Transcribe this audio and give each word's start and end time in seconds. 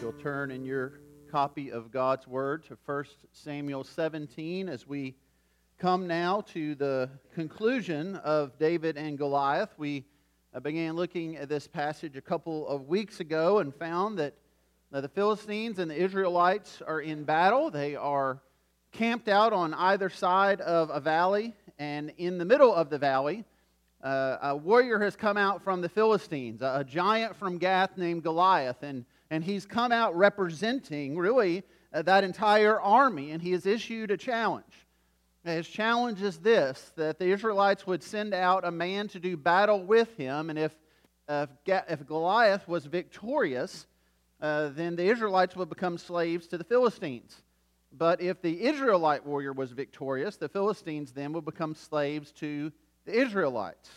you'll 0.00 0.12
turn 0.12 0.52
in 0.52 0.64
your 0.64 0.92
copy 1.28 1.72
of 1.72 1.90
God's 1.90 2.28
Word 2.28 2.64
to 2.66 2.78
1 2.86 3.04
Samuel 3.32 3.82
17 3.82 4.68
as 4.68 4.86
we 4.86 5.16
come 5.76 6.06
now 6.06 6.42
to 6.52 6.76
the 6.76 7.10
conclusion 7.34 8.14
of 8.16 8.56
David 8.58 8.96
and 8.96 9.18
Goliath. 9.18 9.70
We 9.76 10.04
uh, 10.54 10.60
began 10.60 10.94
looking 10.94 11.36
at 11.36 11.48
this 11.48 11.66
passage 11.66 12.16
a 12.16 12.20
couple 12.20 12.68
of 12.68 12.86
weeks 12.86 13.18
ago 13.18 13.58
and 13.58 13.74
found 13.74 14.18
that 14.20 14.34
uh, 14.92 15.00
the 15.00 15.08
Philistines 15.08 15.80
and 15.80 15.90
the 15.90 15.96
Israelites 15.96 16.80
are 16.86 17.00
in 17.00 17.24
battle. 17.24 17.68
They 17.68 17.96
are 17.96 18.40
camped 18.92 19.28
out 19.28 19.52
on 19.52 19.74
either 19.74 20.10
side 20.10 20.60
of 20.60 20.90
a 20.90 21.00
valley, 21.00 21.54
and 21.76 22.12
in 22.18 22.38
the 22.38 22.44
middle 22.44 22.72
of 22.72 22.88
the 22.88 22.98
valley, 22.98 23.44
uh, 24.04 24.36
a 24.42 24.56
warrior 24.56 25.00
has 25.00 25.16
come 25.16 25.36
out 25.36 25.64
from 25.64 25.80
the 25.80 25.88
Philistines, 25.88 26.62
a, 26.62 26.76
a 26.80 26.84
giant 26.84 27.34
from 27.34 27.58
Gath 27.58 27.96
named 27.96 28.22
Goliath. 28.22 28.84
And 28.84 29.04
and 29.30 29.44
he's 29.44 29.66
come 29.66 29.92
out 29.92 30.16
representing 30.16 31.16
really 31.16 31.62
uh, 31.92 32.02
that 32.02 32.24
entire 32.24 32.80
army, 32.80 33.30
and 33.30 33.42
he 33.42 33.52
has 33.52 33.66
issued 33.66 34.10
a 34.10 34.16
challenge. 34.16 34.86
His 35.44 35.68
challenge 35.68 36.20
is 36.20 36.38
this 36.38 36.92
that 36.96 37.18
the 37.18 37.26
Israelites 37.26 37.86
would 37.86 38.02
send 38.02 38.34
out 38.34 38.66
a 38.66 38.70
man 38.70 39.08
to 39.08 39.18
do 39.18 39.36
battle 39.36 39.82
with 39.82 40.14
him, 40.16 40.50
and 40.50 40.58
if, 40.58 40.74
uh, 41.28 41.46
if 41.66 42.06
Goliath 42.06 42.68
was 42.68 42.86
victorious, 42.86 43.86
uh, 44.40 44.68
then 44.68 44.96
the 44.96 45.04
Israelites 45.04 45.56
would 45.56 45.68
become 45.68 45.98
slaves 45.98 46.46
to 46.48 46.58
the 46.58 46.64
Philistines. 46.64 47.42
But 47.90 48.20
if 48.20 48.42
the 48.42 48.62
Israelite 48.64 49.24
warrior 49.24 49.52
was 49.52 49.72
victorious, 49.72 50.36
the 50.36 50.48
Philistines 50.48 51.12
then 51.12 51.32
would 51.32 51.44
become 51.44 51.74
slaves 51.74 52.32
to 52.32 52.70
the 53.06 53.12
Israelites. 53.12 53.90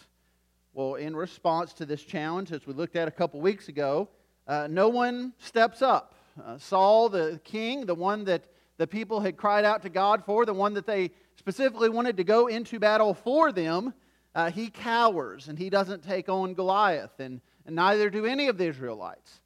Well, 0.73 0.95
in 0.95 1.16
response 1.16 1.73
to 1.73 1.86
this 1.86 2.02
challenge, 2.02 2.53
as 2.53 2.66
we 2.66 2.73
looked 2.73 2.95
at 2.95 3.09
a 3.09 3.11
couple 3.11 3.41
weeks 3.41 3.67
ago, 3.67 4.08
uh, 4.48 4.68
no 4.70 4.90
one 4.90 5.34
steps 5.40 5.81
up. 5.81 6.16
Uh, 6.44 6.58
Saul, 6.58 7.09
the 7.09 7.40
king, 7.44 7.86
the 7.86 7.95
one 7.95 8.23
that 8.25 8.45
the 8.78 8.88
people 8.88 9.20
had 9.20 9.38
cried 9.38 9.66
out 9.66 9.81
to 9.83 9.89
God 9.89 10.23
for, 10.25 10.45
the 10.45 10.53
one 10.53 10.73
that 10.73 10.88
they 10.88 11.11
specifically 11.36 11.89
wanted 11.89 12.17
to 12.17 12.23
go 12.23 12.48
into 12.48 12.80
battle 12.80 13.14
for 13.14 13.52
them, 13.52 13.94
uh, 14.33 14.50
he 14.50 14.70
cowers 14.70 15.48
and 15.50 15.58
he 15.58 15.70
doesn't 15.70 16.03
take 16.03 16.30
on 16.30 16.53
Goliath, 16.53 17.20
and, 17.20 17.42
and 17.66 17.75
neither 17.75 18.09
do 18.09 18.25
any 18.25 18.48
of 18.48 18.58
the 18.58 18.66
Israelites. 18.66 19.42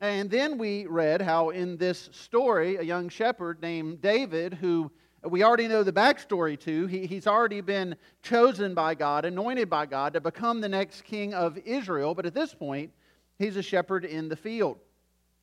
And 0.00 0.30
then 0.30 0.58
we 0.58 0.86
read 0.86 1.20
how 1.20 1.50
in 1.50 1.76
this 1.76 2.08
story, 2.12 2.76
a 2.76 2.82
young 2.82 3.08
shepherd 3.08 3.60
named 3.60 4.00
David, 4.00 4.54
who 4.54 4.92
we 5.24 5.42
already 5.42 5.66
know 5.66 5.82
the 5.82 5.92
backstory 5.92 6.58
to, 6.60 6.86
he, 6.86 7.06
he's 7.06 7.26
already 7.26 7.60
been 7.60 7.96
chosen 8.22 8.74
by 8.74 8.94
God, 8.94 9.24
anointed 9.24 9.68
by 9.68 9.86
God 9.86 10.12
to 10.12 10.20
become 10.20 10.60
the 10.60 10.68
next 10.68 11.02
king 11.02 11.34
of 11.34 11.58
Israel. 11.58 12.14
But 12.14 12.26
at 12.26 12.34
this 12.34 12.54
point, 12.54 12.92
He's 13.38 13.56
a 13.56 13.62
shepherd 13.62 14.04
in 14.04 14.28
the 14.28 14.36
field. 14.36 14.78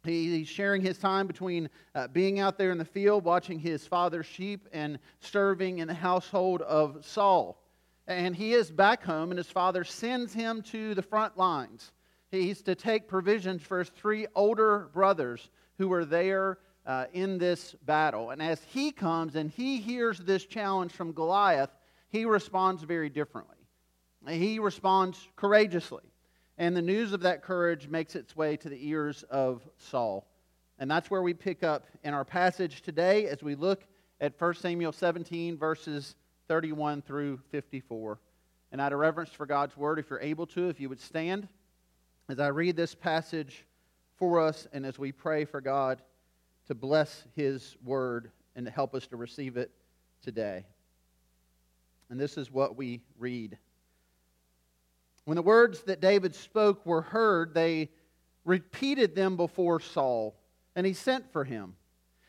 He's 0.04 0.48
sharing 0.48 0.82
his 0.82 0.98
time 0.98 1.26
between 1.28 1.70
uh, 1.96 2.08
being 2.10 2.40
out 2.40 2.58
there 2.58 2.72
in 2.72 2.78
the 2.78 2.86
field, 2.86 3.24
watching 3.24 3.58
his 3.58 3.88
father's 3.88 4.26
sheep, 4.26 4.68
and 4.72 5.00
serving 5.20 5.80
in 5.80 5.88
the 5.88 5.94
household 5.94 6.62
of 6.62 7.04
Saul. 7.04 7.62
And 8.08 8.36
he 8.36 8.54
is 8.54 8.70
back 8.70 9.04
home, 9.04 9.32
and 9.32 9.38
his 9.38 9.50
father 9.50 9.84
sends 9.84 10.34
him 10.34 10.62
to 10.64 10.94
the 10.94 11.02
front 11.02 11.38
lines. 11.38 11.92
He's 12.30 12.62
to 12.64 12.76
take 12.76 13.08
provisions 13.08 13.64
for 13.64 13.80
his 13.80 13.90
three 13.90 14.28
older 14.36 14.90
brothers 14.94 15.50
who 15.78 15.88
were 15.88 16.06
there 16.06 16.60
uh, 16.86 17.06
in 17.14 17.38
this 17.38 17.76
battle. 17.86 18.30
And 18.30 18.42
as 18.42 18.62
he 18.64 18.92
comes 18.92 19.36
and 19.36 19.50
he 19.50 19.78
hears 19.78 20.20
this 20.20 20.46
challenge 20.46 20.92
from 20.92 21.14
Goliath, 21.14 21.72
he 22.10 22.26
responds 22.26 22.84
very 22.84 23.10
differently. 23.10 23.56
He 24.28 24.60
responds 24.60 25.28
courageously. 25.36 26.04
And 26.58 26.76
the 26.76 26.82
news 26.82 27.12
of 27.12 27.22
that 27.22 27.44
courage 27.44 27.88
makes 27.88 28.16
its 28.16 28.36
way 28.36 28.56
to 28.58 28.70
the 28.70 28.88
ears 28.88 29.24
of 29.30 29.68
Saul. 29.78 30.26
And 30.80 30.90
that's 30.90 31.10
where 31.10 31.22
we 31.22 31.34
pick 31.34 31.64
up 31.64 31.86
in 32.04 32.14
our 32.14 32.26
passage 32.26 32.82
today 32.82 33.28
as 33.28 33.44
we 33.44 33.56
look 33.56 33.84
at 34.22 34.40
1 34.40 34.56
Samuel 34.56 34.92
17, 34.92 35.58
verses 35.58 36.16
31 36.48 37.02
through 37.02 37.40
54. 37.52 38.20
And 38.72 38.82
out 38.82 38.94
of 38.94 39.00
reverence 39.00 39.32
for 39.32 39.46
God's 39.46 39.76
word, 39.76 40.00
if 40.00 40.10
you're 40.10 40.20
able 40.20 40.48
to, 40.48 40.70
if 40.70 40.80
you 40.80 40.90
would 40.90 41.02
stand 41.02 41.48
as 42.28 42.40
I 42.40 42.48
read 42.48 42.76
this 42.76 42.96
passage 42.96 43.66
for 44.18 44.40
us 44.40 44.68
and 44.74 44.86
as 44.86 44.98
we 44.98 45.12
pray 45.12 45.46
for 45.46 45.62
God 45.62 46.02
to 46.68 46.76
bless 46.76 47.24
his 47.36 47.76
word 47.84 48.32
and 48.56 48.66
to 48.66 48.72
help 48.72 48.96
us 48.96 49.08
to 49.08 49.18
receive 49.18 49.58
it 49.58 49.72
today. 50.24 50.66
And 52.10 52.20
this 52.20 52.38
is 52.38 52.52
what 52.52 52.76
we 52.76 53.02
read. 53.20 53.58
When 55.26 55.36
the 55.36 55.42
words 55.42 55.82
that 55.84 56.02
David 56.02 56.36
spoke 56.36 56.86
were 56.86 57.02
heard, 57.02 57.54
they 57.54 57.90
repeated 58.46 59.16
them 59.16 59.36
before 59.36 59.80
Saul, 59.80 60.36
and 60.76 60.86
he 60.86 60.94
sent 60.94 61.32
for 61.32 61.44
him. 61.44 61.76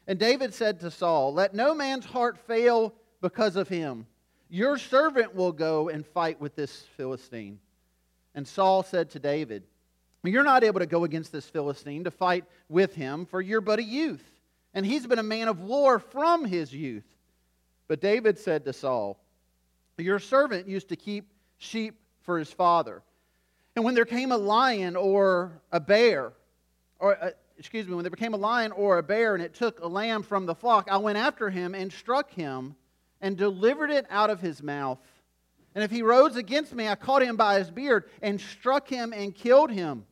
And 0.06 0.18
David 0.18 0.54
said 0.54 0.80
to 0.80 0.90
Saul, 0.90 1.34
Let 1.34 1.54
no 1.54 1.74
man's 1.74 2.06
heart 2.06 2.38
fail 2.38 2.94
because 3.20 3.56
of 3.56 3.68
him. 3.68 4.06
Your 4.48 4.78
servant 4.78 5.34
will 5.34 5.52
go 5.52 5.88
and 5.88 6.06
fight 6.06 6.40
with 6.40 6.54
this 6.56 6.84
Philistine. 6.96 7.58
And 8.34 8.46
Saul 8.46 8.82
said 8.82 9.10
to 9.10 9.18
David, 9.18 9.64
You're 10.22 10.44
not 10.44 10.64
able 10.64 10.80
to 10.80 10.86
go 10.86 11.04
against 11.04 11.32
this 11.32 11.48
Philistine 11.48 12.04
to 12.04 12.10
fight 12.10 12.44
with 12.68 12.94
him, 12.94 13.26
for 13.26 13.40
you're 13.40 13.60
but 13.60 13.78
a 13.78 13.84
youth, 13.84 14.24
and 14.72 14.86
he's 14.86 15.06
been 15.06 15.18
a 15.18 15.24
man 15.24 15.48
of 15.48 15.60
war 15.60 15.98
from 15.98 16.44
his 16.44 16.72
youth. 16.72 17.04
But 17.88 18.00
David 18.00 18.38
said 18.38 18.64
to 18.64 18.72
Saul, 18.72 19.18
Your 19.98 20.18
servant 20.18 20.68
used 20.68 20.88
to 20.90 20.96
keep 20.96 21.32
sheep 21.58 22.00
for 22.26 22.38
his 22.38 22.52
father. 22.52 23.02
And 23.76 23.84
when 23.84 23.94
there 23.94 24.04
came 24.04 24.32
a 24.32 24.36
lion 24.36 24.96
or 24.96 25.62
a 25.72 25.80
bear, 25.80 26.32
or 26.98 27.12
a, 27.12 27.26
uh, 27.26 27.30
excuse 27.58 27.86
me, 27.86 27.94
when 27.94 28.02
there 28.02 28.10
became 28.10 28.34
a 28.34 28.38
lion 28.38 28.72
or 28.72 28.98
a 28.98 29.02
bear 29.02 29.34
and 29.34 29.42
it 29.42 29.54
took 29.54 29.80
a 29.80 29.86
lamb 29.86 30.22
from 30.22 30.44
the 30.44 30.54
flock, 30.54 30.88
I 30.90 30.98
went 30.98 31.16
after 31.16 31.48
him 31.48 31.74
and 31.74 31.90
struck 31.90 32.30
him 32.30 32.74
and 33.20 33.36
delivered 33.36 33.90
it 33.90 34.06
out 34.10 34.28
of 34.28 34.40
his 34.40 34.62
mouth. 34.62 34.98
And 35.74 35.84
if 35.84 35.90
he 35.90 36.02
rose 36.02 36.36
against 36.36 36.74
me, 36.74 36.88
I 36.88 36.94
caught 36.94 37.22
him 37.22 37.36
by 37.36 37.58
his 37.58 37.70
beard 37.70 38.04
and 38.22 38.40
struck 38.40 38.88
him 38.88 39.12
and 39.12 39.34
killed 39.34 39.70
him. 39.70 40.04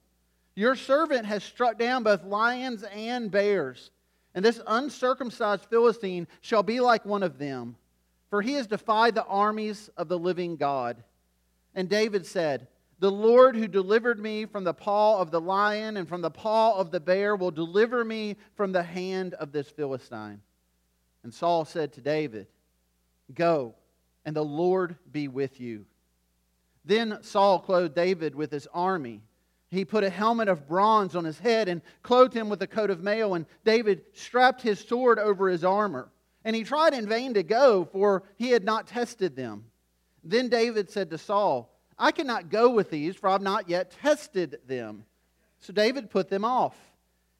Your 0.54 0.76
servant 0.76 1.26
has 1.26 1.42
struck 1.42 1.78
down 1.78 2.02
both 2.02 2.22
lions 2.22 2.84
and 2.84 3.30
bears, 3.30 3.90
and 4.34 4.44
this 4.44 4.60
uncircumcised 4.66 5.64
Philistine 5.64 6.28
shall 6.42 6.62
be 6.62 6.80
like 6.80 7.04
one 7.04 7.22
of 7.22 7.38
them, 7.38 7.76
for 8.30 8.40
he 8.40 8.52
has 8.54 8.66
defied 8.66 9.14
the 9.14 9.24
armies 9.24 9.90
of 9.96 10.08
the 10.08 10.18
living 10.18 10.56
God. 10.56 11.02
And 11.74 11.88
David 11.88 12.26
said, 12.26 12.68
The 13.00 13.10
Lord 13.10 13.56
who 13.56 13.66
delivered 13.66 14.18
me 14.18 14.46
from 14.46 14.64
the 14.64 14.74
paw 14.74 15.20
of 15.20 15.30
the 15.30 15.40
lion 15.40 15.96
and 15.96 16.08
from 16.08 16.22
the 16.22 16.30
paw 16.30 16.78
of 16.78 16.90
the 16.90 17.00
bear 17.00 17.36
will 17.36 17.50
deliver 17.50 18.04
me 18.04 18.36
from 18.54 18.72
the 18.72 18.82
hand 18.82 19.34
of 19.34 19.52
this 19.52 19.68
Philistine. 19.68 20.40
And 21.22 21.32
Saul 21.32 21.64
said 21.64 21.92
to 21.94 22.00
David, 22.00 22.46
Go, 23.34 23.74
and 24.24 24.36
the 24.36 24.44
Lord 24.44 24.96
be 25.10 25.28
with 25.28 25.60
you. 25.60 25.86
Then 26.84 27.18
Saul 27.22 27.58
clothed 27.58 27.94
David 27.94 28.34
with 28.34 28.50
his 28.50 28.68
army. 28.72 29.22
He 29.70 29.84
put 29.84 30.04
a 30.04 30.10
helmet 30.10 30.48
of 30.48 30.68
bronze 30.68 31.16
on 31.16 31.24
his 31.24 31.38
head 31.38 31.68
and 31.68 31.82
clothed 32.02 32.34
him 32.34 32.48
with 32.48 32.62
a 32.62 32.66
coat 32.66 32.90
of 32.90 33.02
mail, 33.02 33.34
and 33.34 33.46
David 33.64 34.02
strapped 34.12 34.62
his 34.62 34.78
sword 34.78 35.18
over 35.18 35.48
his 35.48 35.64
armor. 35.64 36.10
And 36.44 36.54
he 36.54 36.62
tried 36.62 36.92
in 36.92 37.08
vain 37.08 37.34
to 37.34 37.42
go, 37.42 37.86
for 37.86 38.22
he 38.36 38.50
had 38.50 38.64
not 38.64 38.86
tested 38.86 39.34
them. 39.34 39.64
Then 40.24 40.48
David 40.48 40.90
said 40.90 41.10
to 41.10 41.18
Saul, 41.18 41.70
I 41.98 42.10
cannot 42.10 42.48
go 42.50 42.70
with 42.70 42.90
these, 42.90 43.14
for 43.14 43.28
I 43.28 43.32
have 43.32 43.42
not 43.42 43.68
yet 43.68 43.94
tested 44.02 44.58
them. 44.66 45.04
So 45.60 45.72
David 45.72 46.10
put 46.10 46.28
them 46.28 46.44
off. 46.44 46.76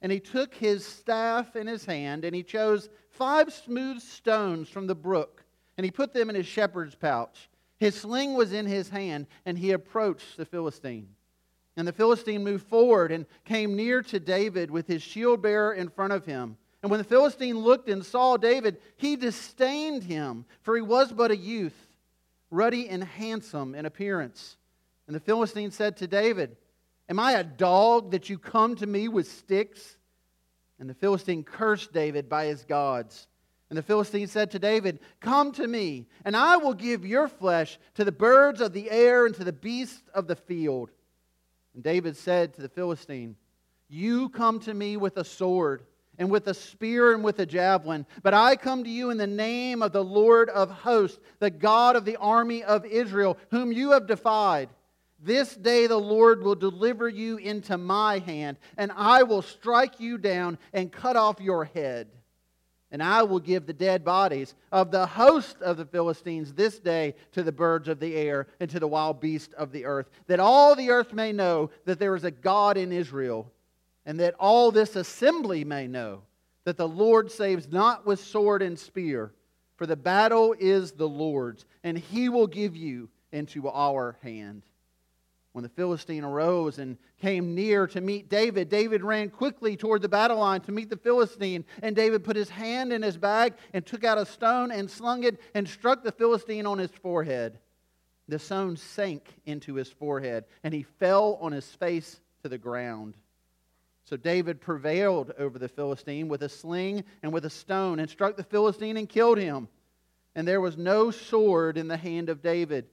And 0.03 0.13
he 0.13 0.21
took 0.21 0.55
his 0.55 0.85
staff 0.85 1.57
in 1.57 1.67
his 1.67 1.87
hand, 1.87 2.25
and 2.25 2.37
he 2.37 2.43
chose 2.43 2.91
five 3.09 3.53
smooth 3.53 4.03
stones 4.03 4.69
from 4.69 4.87
the 4.87 4.95
brook, 4.95 5.45
and 5.79 5.85
he 5.85 5.91
put 5.91 6.13
them 6.13 6.29
in 6.29 6.37
his 6.37 6.47
shepherd's 6.47 6.95
pouch. 6.95 7.49
His 7.79 7.95
sling 7.95 8.35
was 8.35 8.53
in 8.53 8.67
his 8.67 8.91
hand, 8.91 9.27
and 9.47 9.59
he 9.59 9.73
approached 9.73 10.37
the 10.37 10.45
Philistine. 10.45 11.09
And 11.77 11.89
the 11.89 11.93
Philistine 11.93 12.45
moved 12.45 12.67
forward 12.67 13.13
and 13.13 13.27
came 13.45 13.75
near 13.75 14.03
to 14.03 14.21
David 14.21 14.71
with 14.71 14.87
his 14.87 15.03
shield 15.03 15.43
bearer 15.43 15.73
in 15.73 15.89
front 15.89 16.13
of 16.13 16.27
him. 16.27 16.57
And 16.83 16.91
when 16.91 16.99
the 16.99 17.05
Philistine 17.05 17.59
looked 17.59 17.89
and 17.89 18.05
saw 18.05 18.37
David, 18.37 18.77
he 18.97 19.17
disdained 19.17 20.05
him, 20.05 20.45
for 20.61 20.77
he 20.77 20.83
was 20.83 21.13
but 21.13 21.31
a 21.31 21.37
youth 21.37 21.84
ruddy 22.55 22.89
and 22.89 23.03
handsome 23.03 23.75
in 23.75 23.87
appearance. 23.87 24.57
And 25.07 25.15
the 25.15 25.21
Philistine 25.21 25.71
said 25.71 25.97
to 25.99 26.07
David, 26.07 26.57
Am 27.09 27.19
I 27.19 27.33
a 27.33 27.45
dog 27.45 28.13
that 28.13 28.31
you 28.31 28.39
come 28.39 28.77
to 28.77 28.87
me 28.87 29.09
with 29.09 29.31
sticks? 29.31 29.97
And 30.79 30.89
the 30.89 30.95
Philistine 30.95 31.45
cursed 31.45 31.93
David 31.93 32.29
by 32.29 32.47
his 32.47 32.65
gods. 32.65 33.29
And 33.71 33.79
the 33.79 33.83
Philistine 33.83 34.29
said 34.29 34.51
to 34.53 34.59
David, 34.59 35.01
Come 35.21 35.53
to 35.53 35.67
me, 35.67 36.07
and 36.25 36.37
I 36.37 36.57
will 36.57 36.75
give 36.75 37.05
your 37.05 37.29
flesh 37.29 37.79
to 37.95 38.05
the 38.05 38.13
birds 38.13 38.61
of 38.61 38.73
the 38.73 38.91
air 38.91 39.27
and 39.27 39.35
to 39.35 39.45
the 39.45 39.53
beasts 39.53 40.03
of 40.15 40.27
the 40.27 40.37
field. 40.37 40.91
And 41.75 41.83
David 41.83 42.17
said 42.17 42.55
to 42.55 42.63
the 42.63 42.69
Philistine, 42.69 43.37
You 43.89 44.29
come 44.29 44.61
to 44.61 44.75
me 44.75 44.97
with 44.97 45.17
a 45.17 45.25
sword 45.25 45.85
and 46.19 46.31
with 46.31 46.47
a 46.47 46.55
spear 46.55 47.13
and 47.13 47.25
with 47.25 47.39
a 47.39 47.47
javelin. 47.47 48.07
But 48.23 48.35
I 48.35 48.57
come 48.57 48.85
to 48.85 48.91
you 48.91 49.11
in 49.11 49.17
the 49.17 49.27
name 49.27 49.83
of 49.83 49.93
the 49.93 50.05
Lord 50.05 50.49
of 50.51 50.71
hosts, 50.71 51.19
the 51.39 51.51
God 51.51 51.97
of 51.97 52.05
the 52.05 52.17
army 52.17 52.63
of 52.63 52.85
Israel, 52.85 53.39
whom 53.51 53.73
you 53.73 53.93
have 53.93 54.07
defied. 54.07 54.69
This 55.21 55.55
day 55.55 55.87
the 55.87 55.97
Lord 55.97 56.43
will 56.43 56.55
deliver 56.55 57.09
you 57.09 57.39
into 57.39 57.79
my 57.79 58.19
hand, 58.19 58.59
and 58.77 58.93
I 58.95 59.23
will 59.23 59.43
strike 59.43 59.99
you 59.99 60.19
down 60.19 60.59
and 60.73 60.93
cut 60.93 61.17
off 61.17 61.41
your 61.41 61.65
head. 61.65 62.09
And 62.91 63.03
I 63.03 63.25
will 63.25 63.41
give 63.41 63.67
the 63.67 63.73
dead 63.73 64.05
bodies 64.05 64.55
of 64.71 64.93
the 64.93 65.07
host 65.07 65.61
of 65.63 65.77
the 65.77 65.87
Philistines 65.87 66.53
this 66.53 66.79
day 66.79 67.15
to 67.33 67.43
the 67.43 67.51
birds 67.51 67.89
of 67.89 67.99
the 67.99 68.15
air 68.15 68.47
and 68.61 68.71
to 68.71 68.79
the 68.79 68.87
wild 68.87 69.21
beasts 69.21 69.53
of 69.55 69.73
the 69.73 69.85
earth, 69.85 70.09
that 70.29 70.39
all 70.39 70.77
the 70.77 70.91
earth 70.91 71.13
may 71.13 71.33
know 71.33 71.71
that 71.87 71.99
there 71.99 72.15
is 72.15 72.23
a 72.23 72.31
God 72.31 72.77
in 72.77 72.93
Israel, 72.93 73.51
and 74.07 74.21
that 74.21 74.35
all 74.39 74.71
this 74.71 74.97
assembly 74.97 75.65
may 75.65 75.87
know 75.87 76.23
that 76.65 76.77
the 76.77 76.89
Lord 76.89 77.31
saves 77.31 77.69
not 77.71 78.07
with 78.07 78.21
sword 78.21 78.63
and 78.63 78.79
spear, 78.79 79.33
for 79.77 79.87
the 79.87 79.97
battle 79.97 80.55
is 80.59 80.93
the 80.93 81.09
Lord's, 81.09 81.65
and 81.83 81.99
he 81.99 82.29
will 82.29 82.47
give 82.47 82.77
you 82.77 83.09
into 83.33 83.69
our 83.69 84.17
hand. 84.23 84.63
When 85.53 85.63
the 85.63 85.69
Philistine 85.69 86.25
arose 86.25 86.81
and 86.81 86.99
came 87.21 87.55
near 87.55 87.87
to 87.87 88.01
meet 88.01 88.29
David, 88.29 88.69
David 88.69 89.05
ran 89.05 89.31
quickly 89.31 89.77
toward 89.77 90.03
the 90.03 90.09
battle 90.09 90.39
line 90.39 90.61
to 90.63 90.73
meet 90.73 90.91
the 90.91 90.97
Philistine. 90.97 91.65
And 91.81 91.95
David 91.95 92.25
put 92.25 92.35
his 92.35 92.49
hand 92.49 92.93
in 92.93 93.03
his 93.03 93.17
bag 93.17 93.55
and 93.73 93.87
took 93.87 94.03
out 94.03 94.19
a 94.19 94.27
stone 94.27 94.73
and 94.73 94.91
slung 94.91 95.23
it 95.23 95.41
and 95.55 95.69
struck 95.69 96.03
the 96.03 96.11
Philistine 96.11 96.67
on 96.67 96.79
his 96.79 96.91
forehead. 96.91 97.61
The 98.27 98.41
stone 98.41 98.77
sank 98.77 99.33
into 99.47 99.75
his 99.75 99.91
forehead, 99.91 100.45
and 100.65 100.75
he 100.75 100.83
fell 100.83 101.39
on 101.41 101.53
his 101.53 101.69
face 101.69 102.21
to 102.43 102.49
the 102.49 102.59
ground. 102.59 103.15
So 104.05 104.17
David 104.17 104.61
prevailed 104.61 105.33
over 105.39 105.59
the 105.59 105.69
Philistine 105.69 106.29
with 106.29 106.43
a 106.43 106.49
sling 106.49 107.05
and 107.23 107.33
with 107.33 107.47
a 107.47 107.51
stone, 107.51 107.99
and 107.99 108.09
struck 108.09 108.37
the 108.37 108.43
Philistine 108.43 108.97
and 108.97 109.09
killed 109.09 109.39
him. 109.39 109.69
And 110.35 110.47
there 110.47 110.61
was 110.61 110.77
no 110.77 111.11
sword 111.11 111.79
in 111.79 111.89
the 111.89 111.97
hand 111.97 112.29
of 112.29 112.43
David. 112.43 112.87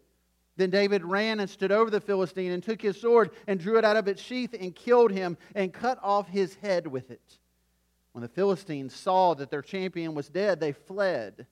Then 0.58 0.70
David 0.70 1.04
ran 1.04 1.40
and 1.40 1.50
stood 1.50 1.72
over 1.72 1.90
the 1.90 2.00
Philistine 2.00 2.52
and 2.52 2.62
took 2.62 2.82
his 2.82 3.00
sword 3.00 3.32
and 3.48 3.60
drew 3.60 3.78
it 3.78 3.86
out 3.86 3.98
of 3.98 4.08
its 4.08 4.22
sheath 4.22 4.56
and 4.58 4.76
killed 4.76 5.12
him 5.12 5.38
and 5.56 5.74
cut 5.74 5.98
off 6.02 6.28
his 6.28 6.56
head 6.56 6.88
with 6.88 7.10
it. 7.12 7.40
When 8.12 8.22
the 8.22 8.28
Philistines 8.28 8.94
saw 8.94 9.34
that 9.36 9.50
their 9.50 9.62
champion 9.62 10.14
was 10.14 10.30
dead, 10.30 10.60
they 10.60 10.74
fled. 10.74 11.48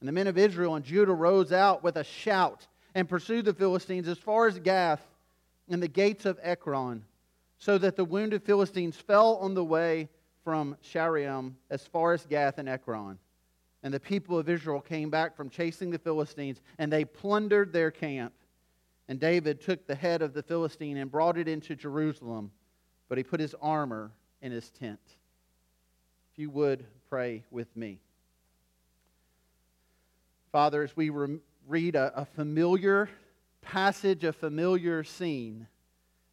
And 0.00 0.08
the 0.08 0.12
men 0.12 0.26
of 0.26 0.36
Israel 0.36 0.74
and 0.74 0.84
Judah 0.84 1.14
rose 1.14 1.52
out 1.52 1.82
with 1.82 1.96
a 1.96 2.04
shout 2.04 2.66
and 2.94 3.08
pursued 3.08 3.44
the 3.44 3.54
Philistines 3.54 4.08
as 4.08 4.18
far 4.18 4.46
as 4.46 4.58
Gath 4.58 5.02
and 5.68 5.82
the 5.82 5.88
gates 5.88 6.26
of 6.26 6.38
Ekron, 6.42 7.04
so 7.62 7.78
that 7.78 7.94
the 7.94 8.04
wounded 8.04 8.42
Philistines 8.42 8.96
fell 8.96 9.36
on 9.36 9.54
the 9.54 9.62
way 9.62 10.08
from 10.42 10.76
Shaaraim 10.82 11.52
as 11.70 11.86
far 11.86 12.12
as 12.12 12.26
Gath 12.26 12.58
and 12.58 12.68
Ekron. 12.68 13.20
And 13.84 13.94
the 13.94 14.00
people 14.00 14.36
of 14.36 14.48
Israel 14.48 14.80
came 14.80 15.10
back 15.10 15.36
from 15.36 15.48
chasing 15.48 15.88
the 15.88 15.98
Philistines, 16.00 16.60
and 16.78 16.92
they 16.92 17.04
plundered 17.04 17.72
their 17.72 17.92
camp. 17.92 18.32
And 19.06 19.20
David 19.20 19.60
took 19.60 19.86
the 19.86 19.94
head 19.94 20.22
of 20.22 20.34
the 20.34 20.42
Philistine 20.42 20.96
and 20.96 21.08
brought 21.08 21.38
it 21.38 21.46
into 21.46 21.76
Jerusalem, 21.76 22.50
but 23.08 23.16
he 23.16 23.22
put 23.22 23.38
his 23.38 23.54
armor 23.62 24.10
in 24.40 24.50
his 24.50 24.68
tent. 24.70 24.98
If 26.32 26.40
you 26.40 26.50
would 26.50 26.84
pray 27.08 27.44
with 27.52 27.76
me. 27.76 28.00
Father, 30.50 30.82
as 30.82 30.96
we 30.96 31.10
re- 31.10 31.38
read 31.68 31.94
a, 31.94 32.12
a 32.22 32.24
familiar 32.24 33.08
passage, 33.60 34.24
a 34.24 34.32
familiar 34.32 35.04
scene, 35.04 35.68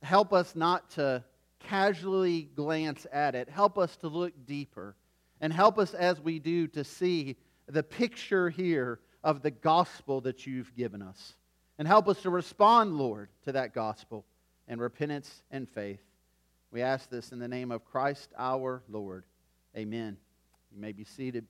help 0.02 0.34
us 0.34 0.56
not 0.56 0.90
to 0.92 1.24
casually 1.60 2.50
glance 2.56 3.06
at 3.12 3.36
it. 3.36 3.50
Help 3.50 3.78
us 3.78 3.96
to 3.98 4.08
look 4.08 4.34
deeper. 4.46 4.96
And 5.42 5.54
help 5.54 5.78
us 5.78 5.94
as 5.94 6.20
we 6.20 6.40
do 6.40 6.68
to 6.68 6.84
see 6.84 7.38
the 7.68 7.84
picture 7.84 8.50
here 8.50 9.00
of 9.24 9.42
the 9.42 9.52
gospel 9.52 10.22
that 10.22 10.46
you've 10.46 10.76
given 10.76 11.02
us. 11.02 11.36
And 11.78 11.88
help 11.88 12.08
us 12.08 12.22
to 12.24 12.30
respond, 12.30 12.98
Lord, 12.98 13.30
to 13.46 13.54
that 13.54 13.74
gospel 13.74 14.26
in 14.68 14.80
repentance 14.80 15.44
and 15.52 15.68
faith. 15.70 16.02
We 16.72 16.82
ask 16.82 17.10
this 17.10 17.32
in 17.32 17.40
the 17.40 17.48
name 17.48 17.72
of 17.72 17.86
Christ 17.86 18.30
our 18.38 18.84
Lord. 18.90 19.24
Amen. 19.78 20.18
You 20.74 20.80
may 20.80 20.92
be 20.92 21.04
seated. 21.04 21.46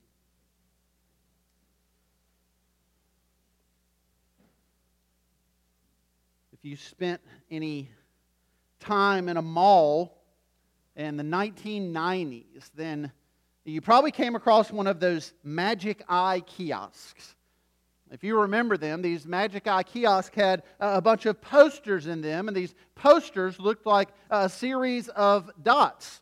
If 6.53 6.63
you 6.63 6.75
spent 6.75 7.21
any 7.49 7.89
time 8.79 9.29
in 9.29 9.37
a 9.37 9.41
mall 9.41 10.17
in 10.95 11.17
the 11.17 11.23
1990s, 11.23 12.69
then 12.75 13.11
you 13.65 13.81
probably 13.81 14.11
came 14.11 14.35
across 14.35 14.71
one 14.71 14.87
of 14.87 14.99
those 14.99 15.33
Magic 15.43 16.03
Eye 16.09 16.41
kiosks. 16.45 17.35
If 18.11 18.23
you 18.23 18.39
remember 18.41 18.75
them, 18.75 19.01
these 19.01 19.27
Magic 19.27 19.67
Eye 19.67 19.83
kiosks 19.83 20.35
had 20.35 20.63
a 20.79 21.01
bunch 21.01 21.25
of 21.25 21.39
posters 21.41 22.07
in 22.07 22.21
them, 22.21 22.47
and 22.47 22.57
these 22.57 22.73
posters 22.95 23.59
looked 23.59 23.85
like 23.85 24.09
a 24.31 24.49
series 24.49 25.09
of 25.09 25.51
dots. 25.61 26.21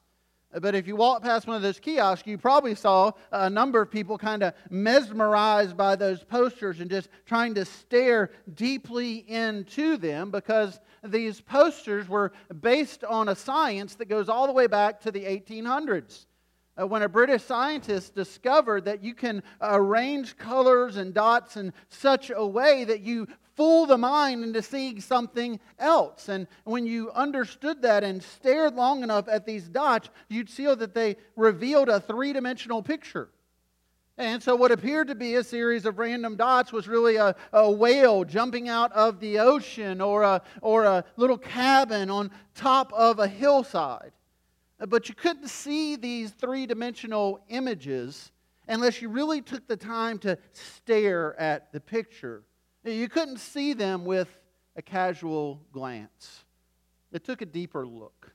But 0.60 0.76
if 0.76 0.88
you 0.88 0.96
walk 0.96 1.24
past 1.24 1.48
one 1.48 1.56
of 1.56 1.62
those 1.62 1.80
kiosks, 1.80 2.28
you 2.28 2.38
probably 2.38 2.76
saw 2.76 3.12
a 3.32 3.50
number 3.50 3.82
of 3.82 3.92
people 3.92 4.18
kind 4.18 4.44
of 4.44 4.54
mesmerized 4.70 5.78
by 5.78 5.96
those 5.96 6.24
posters 6.24 6.80
and 6.80 6.90
just 6.90 7.10
trying 7.26 7.54
to 7.56 7.66
stare 7.66 8.32
deeply 8.54 9.18
into 9.28 9.98
them 9.98 10.32
because 10.32 10.80
these 11.04 11.42
posters 11.42 12.08
were 12.08 12.32
based 12.62 13.04
on 13.04 13.30
a 13.30 13.36
science 13.36 13.96
that 13.96 14.10
goes 14.10 14.30
all 14.30 14.48
the 14.48 14.54
way 14.54 14.68
back 14.68 15.02
to 15.02 15.12
the 15.12 15.24
1800s 15.24 16.26
uh, 16.80 16.88
when 16.88 17.02
a 17.02 17.10
British 17.10 17.44
scientist 17.44 18.16
discovered 18.16 18.86
that 18.86 19.04
you 19.04 19.14
can 19.14 19.42
arrange 19.62 20.38
colors 20.38 20.98
and 20.98 21.14
dots 21.14 21.58
in 21.58 21.74
such 21.90 22.32
a 22.36 22.46
way 22.46 22.84
that 22.84 23.02
you 23.02 23.28
fool 23.56 23.88
the 23.88 23.98
mind 23.98 24.44
into 24.44 24.62
seeing 24.62 25.02
something 25.02 25.60
else. 25.80 26.30
And 26.30 26.48
when 26.64 26.86
you 26.86 27.10
understood 27.12 27.82
that 27.82 28.04
and 28.04 28.22
stared 28.22 28.76
long 28.76 29.02
enough 29.02 29.28
at 29.28 29.48
these 29.48 29.68
dots, 29.68 30.10
you'd 30.30 30.50
see 30.50 30.66
that 30.66 30.94
they 30.94 31.18
revealed 31.36 31.90
a 31.90 32.00
three 32.00 32.34
dimensional 32.34 32.84
picture. 32.84 33.30
And 34.20 34.42
so, 34.42 34.56
what 34.56 34.72
appeared 34.72 35.08
to 35.10 35.16
be 35.16 35.36
a 35.36 35.44
series 35.44 35.86
of 35.86 36.00
random 36.00 36.38
dots 36.38 36.72
was 36.72 36.88
really 36.88 37.18
a, 37.18 37.36
a 37.54 37.70
whale 37.70 38.24
jumping 38.24 38.68
out 38.68 38.92
of 38.94 39.20
the 39.20 39.38
ocean 39.38 40.02
or 40.02 40.24
a, 40.24 40.42
or 40.62 40.86
a 40.86 41.04
little 41.18 41.38
cabin 41.38 42.10
on 42.10 42.32
top 42.56 42.92
of 42.94 43.20
a 43.20 43.28
hillside. 43.28 44.12
But 44.80 45.08
you 45.08 45.14
couldn't 45.14 45.50
see 45.50 45.96
these 45.96 46.32
three 46.32 46.66
dimensional 46.66 47.44
images 47.50 48.32
unless 48.68 49.02
you 49.02 49.10
really 49.10 49.42
took 49.42 49.68
the 49.68 49.78
time 49.78 50.18
to 50.20 50.38
stare 50.52 51.40
at 51.40 51.72
the 51.72 51.80
picture. 51.80 52.44
You 52.84 53.10
couldn't 53.10 53.38
see 53.38 53.74
them 53.74 54.04
with 54.04 54.30
a 54.76 54.82
casual 54.82 55.62
glance, 55.72 56.44
it 57.12 57.24
took 57.24 57.42
a 57.42 57.46
deeper 57.46 57.86
look. 57.86 58.32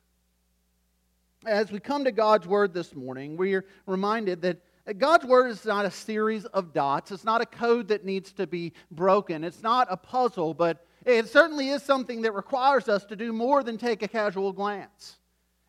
As 1.45 1.73
we 1.73 1.81
come 1.81 2.05
to 2.05 2.13
God's 2.13 2.47
Word 2.47 2.73
this 2.73 2.95
morning, 2.95 3.37
we're 3.37 3.65
reminded 3.87 4.43
that 4.43 4.63
God's 4.99 5.25
Word 5.25 5.49
is 5.49 5.65
not 5.65 5.85
a 5.85 5.91
series 5.91 6.45
of 6.47 6.73
dots. 6.73 7.13
It's 7.13 7.25
not 7.25 7.41
a 7.41 7.47
code 7.47 7.89
that 7.89 8.05
needs 8.05 8.33
to 8.33 8.47
be 8.47 8.73
broken. 8.91 9.45
It's 9.45 9.63
not 9.63 9.87
a 9.91 9.97
puzzle, 9.97 10.55
but 10.55 10.85
it 11.07 11.29
certainly 11.29 11.69
is 11.69 11.83
something 11.83 12.23
that 12.23 12.33
requires 12.33 12.89
us 12.89 13.05
to 13.07 13.17
do 13.17 13.33
more 13.33 13.63
than 13.63 13.79
take 13.79 14.03
a 14.03 14.09
casual 14.09 14.53
glance. 14.53 15.19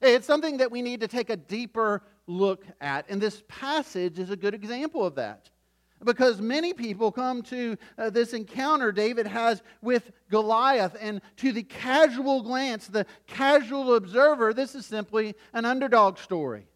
It's 0.02 0.26
something 0.26 0.58
that 0.58 0.72
we 0.72 0.82
need 0.82 1.00
to 1.02 1.08
take 1.08 1.30
a 1.30 1.38
deeper 1.38 2.02
look 2.26 2.66
at. 2.82 3.06
And 3.08 3.22
this 3.22 3.44
passage 3.48 4.18
is 4.18 4.32
a 4.32 4.36
good 4.36 4.56
example 4.56 5.06
of 5.06 5.16
that. 5.16 5.50
Because 6.04 6.42
many 6.42 6.74
people 6.74 7.12
come 7.12 7.44
to 7.44 7.78
uh, 7.98 8.10
this 8.10 8.34
encounter 8.34 8.92
David 8.92 9.26
has 9.28 9.62
with 9.82 10.12
Goliath, 10.30 10.98
and 11.00 11.22
to 11.38 11.54
the 11.54 11.64
casual 11.64 12.42
glance, 12.42 12.88
the 12.88 13.06
casual 13.26 13.96
observer, 13.96 14.54
this 14.54 14.76
is 14.76 14.86
simply 14.86 15.36
an 15.54 15.64
underdog 15.64 16.18
story. 16.18 16.68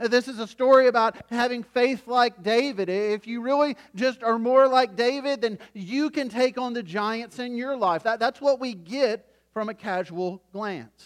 Uh, 0.00 0.08
this 0.08 0.28
is 0.28 0.38
a 0.38 0.46
story 0.46 0.86
about 0.86 1.16
having 1.30 1.62
faith 1.62 2.06
like 2.06 2.42
David. 2.42 2.88
If 2.88 3.26
you 3.26 3.40
really 3.40 3.76
just 3.94 4.22
are 4.22 4.38
more 4.38 4.68
like 4.68 4.96
David, 4.96 5.42
then 5.42 5.58
you 5.74 6.10
can 6.10 6.28
take 6.28 6.56
on 6.56 6.72
the 6.72 6.82
giants 6.82 7.38
in 7.38 7.56
your 7.56 7.76
life. 7.76 8.04
That, 8.04 8.20
that's 8.20 8.40
what 8.40 8.60
we 8.60 8.74
get 8.74 9.28
from 9.52 9.68
a 9.68 9.74
casual 9.74 10.42
glance. 10.52 11.04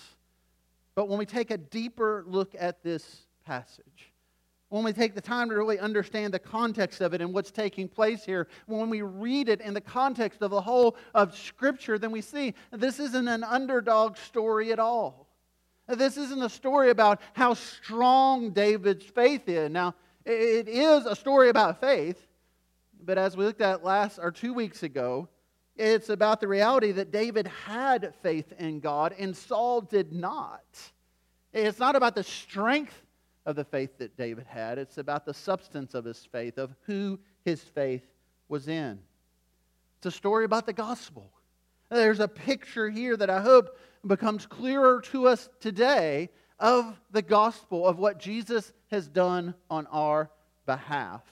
But 0.95 1.09
when 1.09 1.19
we 1.19 1.25
take 1.25 1.51
a 1.51 1.57
deeper 1.57 2.25
look 2.27 2.55
at 2.59 2.83
this 2.83 3.27
passage, 3.47 4.13
when 4.69 4.85
we 4.85 4.93
take 4.93 5.15
the 5.15 5.21
time 5.21 5.49
to 5.51 5.55
really 5.55 5.79
understand 5.79 6.33
the 6.33 6.39
context 6.39 7.01
of 7.01 7.15
it 7.15 7.21
and 7.21 7.33
what's 7.33 7.51
taking 7.51 7.89
place 7.89 8.25
here, 8.25 8.49
when 8.67 8.91
we 8.91 9.03
read 9.03 9.49
it 9.49 9.61
in 9.61 9.75
the 9.75 9.81
context 9.81 10.43
of 10.43 10.51
the 10.51 10.61
whole 10.61 10.97
of 11.15 11.37
Scripture, 11.37 11.99
then 11.99 12.11
we 12.11 12.21
see 12.21 12.55
this 12.71 12.99
isn't 12.99 13.29
an 13.29 13.45
underdog 13.45 14.17
story 14.17 14.73
at 14.73 14.79
all. 14.79 15.32
This 15.89 16.17
isn't 16.17 16.43
a 16.43 16.49
story 16.49 16.91
about 16.91 17.21
how 17.33 17.55
strong 17.55 18.51
David's 18.51 19.05
faith 19.05 19.49
is. 19.49 19.71
Now, 19.71 19.95
it 20.25 20.69
is 20.69 21.07
a 21.07 21.17
story 21.17 21.49
about 21.49 21.81
faith, 21.81 22.27
but 23.05 23.19
as 23.19 23.37
we 23.37 23.45
looked 23.45 23.61
at 23.61 23.83
last 23.83 24.19
or 24.23 24.31
two 24.31 24.55
weeks 24.55 24.83
ago, 24.83 25.29
it's 25.77 26.09
about 26.09 26.41
the 26.41 26.49
reality 26.49 26.93
that 26.93 27.11
David 27.11 27.49
had 27.67 28.15
faith 28.23 28.53
in 28.59 28.81
God 28.81 29.15
and 29.19 29.37
Saul 29.37 29.81
did 29.81 30.13
not. 30.13 30.63
It's 31.53 31.79
not 31.79 31.97
about 31.97 32.15
the 32.15 32.23
strength 32.23 32.95
of 33.45 33.57
the 33.57 33.65
faith 33.65 33.99
that 33.99 34.17
David 34.17 34.47
had, 34.47 34.79
it's 34.79 34.99
about 34.99 35.27
the 35.27 35.35
substance 35.35 35.95
of 35.95 36.05
his 36.05 36.25
faith, 36.25 36.59
of 36.59 36.75
who 36.83 37.19
his 37.45 37.61
faith 37.61 38.05
was 38.49 38.69
in. 38.69 39.01
It's 39.99 40.07
a 40.07 40.17
story 40.17 40.45
about 40.45 40.67
the 40.67 40.73
gospel. 40.73 41.31
There's 41.91 42.21
a 42.21 42.29
picture 42.29 42.89
here 42.89 43.17
that 43.17 43.29
I 43.29 43.41
hope 43.41 43.77
becomes 44.07 44.47
clearer 44.47 45.01
to 45.01 45.29
us 45.29 45.49
today 45.61 46.29
of 46.59 47.01
the 47.11 47.23
gospel, 47.23 47.87
of 47.87 47.99
what 47.99 48.19
Jesus 48.19 48.73
has 48.91 49.09
done 49.09 49.55
on 49.71 49.87
our 49.89 50.31
behalf. 50.67 51.23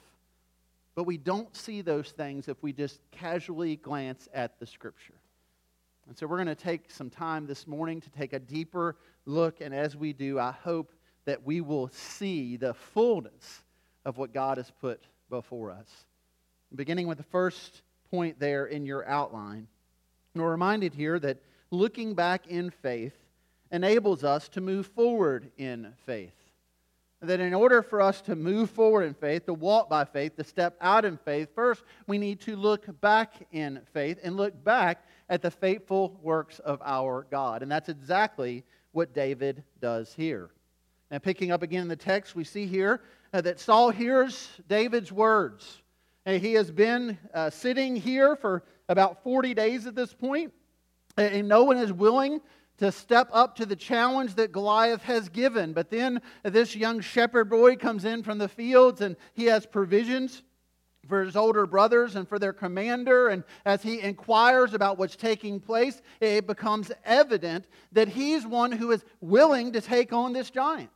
But 0.94 1.04
we 1.04 1.16
don't 1.16 1.54
see 1.54 1.82
those 1.82 2.10
things 2.10 2.48
if 2.48 2.62
we 2.62 2.72
just 2.72 3.00
casually 3.12 3.76
glance 3.76 4.28
at 4.34 4.58
the 4.58 4.66
scripture. 4.66 5.14
And 6.08 6.18
so 6.18 6.26
we're 6.26 6.36
going 6.36 6.48
to 6.48 6.54
take 6.54 6.90
some 6.90 7.10
time 7.10 7.46
this 7.46 7.66
morning 7.66 8.00
to 8.00 8.10
take 8.10 8.32
a 8.32 8.38
deeper 8.38 8.96
look. 9.26 9.60
And 9.60 9.72
as 9.72 9.96
we 9.96 10.12
do, 10.12 10.38
I 10.38 10.50
hope 10.50 10.92
that 11.24 11.44
we 11.44 11.60
will 11.60 11.88
see 11.88 12.56
the 12.56 12.74
fullness 12.74 13.62
of 14.04 14.18
what 14.18 14.34
God 14.34 14.56
has 14.56 14.72
put 14.80 15.04
before 15.28 15.70
us. 15.70 15.88
Beginning 16.74 17.06
with 17.06 17.18
the 17.18 17.24
first 17.24 17.82
point 18.10 18.40
there 18.40 18.66
in 18.66 18.84
your 18.86 19.06
outline, 19.06 19.68
we're 20.34 20.50
reminded 20.50 20.94
here 20.94 21.18
that 21.20 21.38
looking 21.70 22.14
back 22.14 22.46
in 22.46 22.70
faith 22.70 23.14
enables 23.70 24.24
us 24.24 24.48
to 24.50 24.60
move 24.60 24.86
forward 24.86 25.50
in 25.56 25.92
faith. 26.04 26.34
That 27.22 27.40
in 27.40 27.52
order 27.52 27.82
for 27.82 28.00
us 28.00 28.22
to 28.22 28.34
move 28.34 28.70
forward 28.70 29.02
in 29.02 29.14
faith, 29.14 29.44
to 29.46 29.54
walk 29.54 29.90
by 29.90 30.04
faith, 30.04 30.36
to 30.36 30.44
step 30.44 30.76
out 30.80 31.04
in 31.04 31.18
faith, 31.18 31.48
first 31.54 31.84
we 32.06 32.16
need 32.16 32.40
to 32.42 32.56
look 32.56 33.00
back 33.00 33.34
in 33.52 33.80
faith 33.92 34.18
and 34.22 34.36
look 34.36 34.64
back 34.64 35.06
at 35.28 35.42
the 35.42 35.50
faithful 35.50 36.18
works 36.22 36.58
of 36.60 36.80
our 36.84 37.26
God. 37.30 37.62
And 37.62 37.70
that's 37.70 37.90
exactly 37.90 38.64
what 38.92 39.12
David 39.12 39.62
does 39.80 40.14
here. 40.14 40.50
And 41.10 41.22
picking 41.22 41.50
up 41.50 41.62
again 41.62 41.82
in 41.82 41.88
the 41.88 41.96
text, 41.96 42.34
we 42.34 42.44
see 42.44 42.66
here 42.66 43.02
uh, 43.32 43.40
that 43.42 43.60
Saul 43.60 43.90
hears 43.90 44.48
David's 44.68 45.12
words. 45.12 45.82
And 46.24 46.42
he 46.42 46.54
has 46.54 46.70
been 46.70 47.18
uh, 47.34 47.50
sitting 47.50 47.96
here 47.96 48.36
for 48.36 48.62
about 48.88 49.22
40 49.22 49.54
days 49.54 49.86
at 49.86 49.94
this 49.94 50.12
point, 50.12 50.52
and 51.20 51.48
no 51.48 51.64
one 51.64 51.76
is 51.76 51.92
willing 51.92 52.40
to 52.78 52.90
step 52.90 53.28
up 53.32 53.56
to 53.56 53.66
the 53.66 53.76
challenge 53.76 54.34
that 54.36 54.52
Goliath 54.52 55.02
has 55.02 55.28
given. 55.28 55.72
But 55.72 55.90
then 55.90 56.20
this 56.42 56.74
young 56.74 57.00
shepherd 57.00 57.50
boy 57.50 57.76
comes 57.76 58.04
in 58.04 58.22
from 58.22 58.38
the 58.38 58.48
fields 58.48 59.02
and 59.02 59.16
he 59.34 59.44
has 59.46 59.66
provisions 59.66 60.42
for 61.08 61.22
his 61.22 61.36
older 61.36 61.66
brothers 61.66 62.16
and 62.16 62.26
for 62.26 62.38
their 62.38 62.54
commander. 62.54 63.28
And 63.28 63.44
as 63.66 63.82
he 63.82 64.00
inquires 64.00 64.72
about 64.72 64.98
what's 64.98 65.16
taking 65.16 65.60
place, 65.60 66.00
it 66.20 66.46
becomes 66.46 66.90
evident 67.04 67.66
that 67.92 68.08
he's 68.08 68.46
one 68.46 68.72
who 68.72 68.92
is 68.92 69.04
willing 69.20 69.72
to 69.72 69.80
take 69.82 70.12
on 70.12 70.32
this 70.32 70.50
giant. 70.50 70.90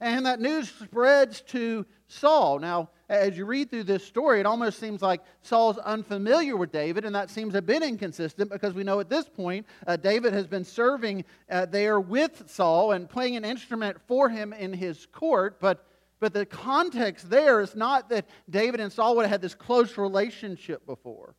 And 0.00 0.26
that 0.26 0.40
news 0.40 0.68
spreads 0.68 1.40
to 1.48 1.86
Saul. 2.06 2.60
Now, 2.60 2.90
as 3.08 3.38
you 3.38 3.44
read 3.44 3.70
through 3.70 3.84
this 3.84 4.04
story, 4.04 4.40
it 4.40 4.46
almost 4.46 4.80
seems 4.80 5.00
like 5.00 5.22
Saul's 5.42 5.78
unfamiliar 5.78 6.56
with 6.56 6.72
David, 6.72 7.04
and 7.04 7.14
that 7.14 7.30
seems 7.30 7.54
a 7.54 7.62
bit 7.62 7.82
inconsistent 7.82 8.50
because 8.50 8.74
we 8.74 8.82
know 8.82 8.98
at 8.98 9.08
this 9.08 9.28
point 9.28 9.66
uh, 9.86 9.96
David 9.96 10.32
has 10.32 10.46
been 10.46 10.64
serving 10.64 11.24
uh, 11.50 11.66
there 11.66 12.00
with 12.00 12.50
Saul 12.50 12.92
and 12.92 13.08
playing 13.08 13.36
an 13.36 13.44
instrument 13.44 13.98
for 14.06 14.28
him 14.28 14.52
in 14.52 14.72
his 14.72 15.06
court. 15.06 15.58
But, 15.60 15.86
but 16.18 16.34
the 16.34 16.46
context 16.46 17.30
there 17.30 17.60
is 17.60 17.76
not 17.76 18.08
that 18.08 18.26
David 18.50 18.80
and 18.80 18.92
Saul 18.92 19.16
would 19.16 19.22
have 19.22 19.30
had 19.30 19.42
this 19.42 19.54
close 19.54 19.96
relationship 19.96 20.84
before. 20.84 21.36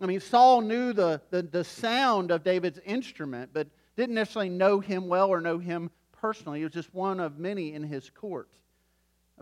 I 0.00 0.06
mean, 0.06 0.20
Saul 0.20 0.62
knew 0.62 0.92
the, 0.92 1.20
the, 1.30 1.42
the 1.42 1.62
sound 1.62 2.30
of 2.30 2.42
David's 2.42 2.80
instrument, 2.84 3.50
but 3.52 3.68
didn't 3.96 4.14
necessarily 4.14 4.48
know 4.48 4.80
him 4.80 5.06
well 5.06 5.28
or 5.28 5.40
know 5.40 5.58
him 5.58 5.90
personally. 6.12 6.60
He 6.60 6.64
was 6.64 6.72
just 6.72 6.92
one 6.94 7.20
of 7.20 7.38
many 7.38 7.74
in 7.74 7.82
his 7.82 8.10
court. 8.10 8.48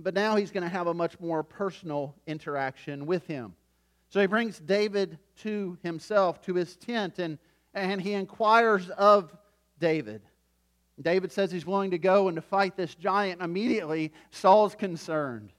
But 0.01 0.15
now 0.15 0.37
he's 0.37 0.51
going 0.51 0.63
to 0.63 0.69
have 0.69 0.87
a 0.87 0.95
much 0.95 1.19
more 1.19 1.43
personal 1.43 2.15
interaction 2.27 3.07
with 3.07 3.27
him. 3.27 3.55
So 4.11 4.21
he 4.21 4.27
brings 4.27 4.59
David 4.59 5.19
to 5.43 5.77
himself, 5.83 6.41
to 6.43 6.55
his 6.55 6.77
tent, 6.77 7.19
and, 7.19 7.39
and 7.75 8.01
he 8.01 8.15
inquires 8.15 8.89
of 8.91 9.35
David. 9.79 10.23
David 11.01 11.31
says 11.33 11.51
he's 11.51 11.67
willing 11.67 11.91
to 11.91 11.99
go 11.99 12.29
and 12.29 12.37
to 12.37 12.43
fight 12.43 12.77
this 12.77 12.95
giant. 12.95 13.43
Immediately, 13.43 14.13
Saul's 14.31 14.75
concerned. 14.75 15.53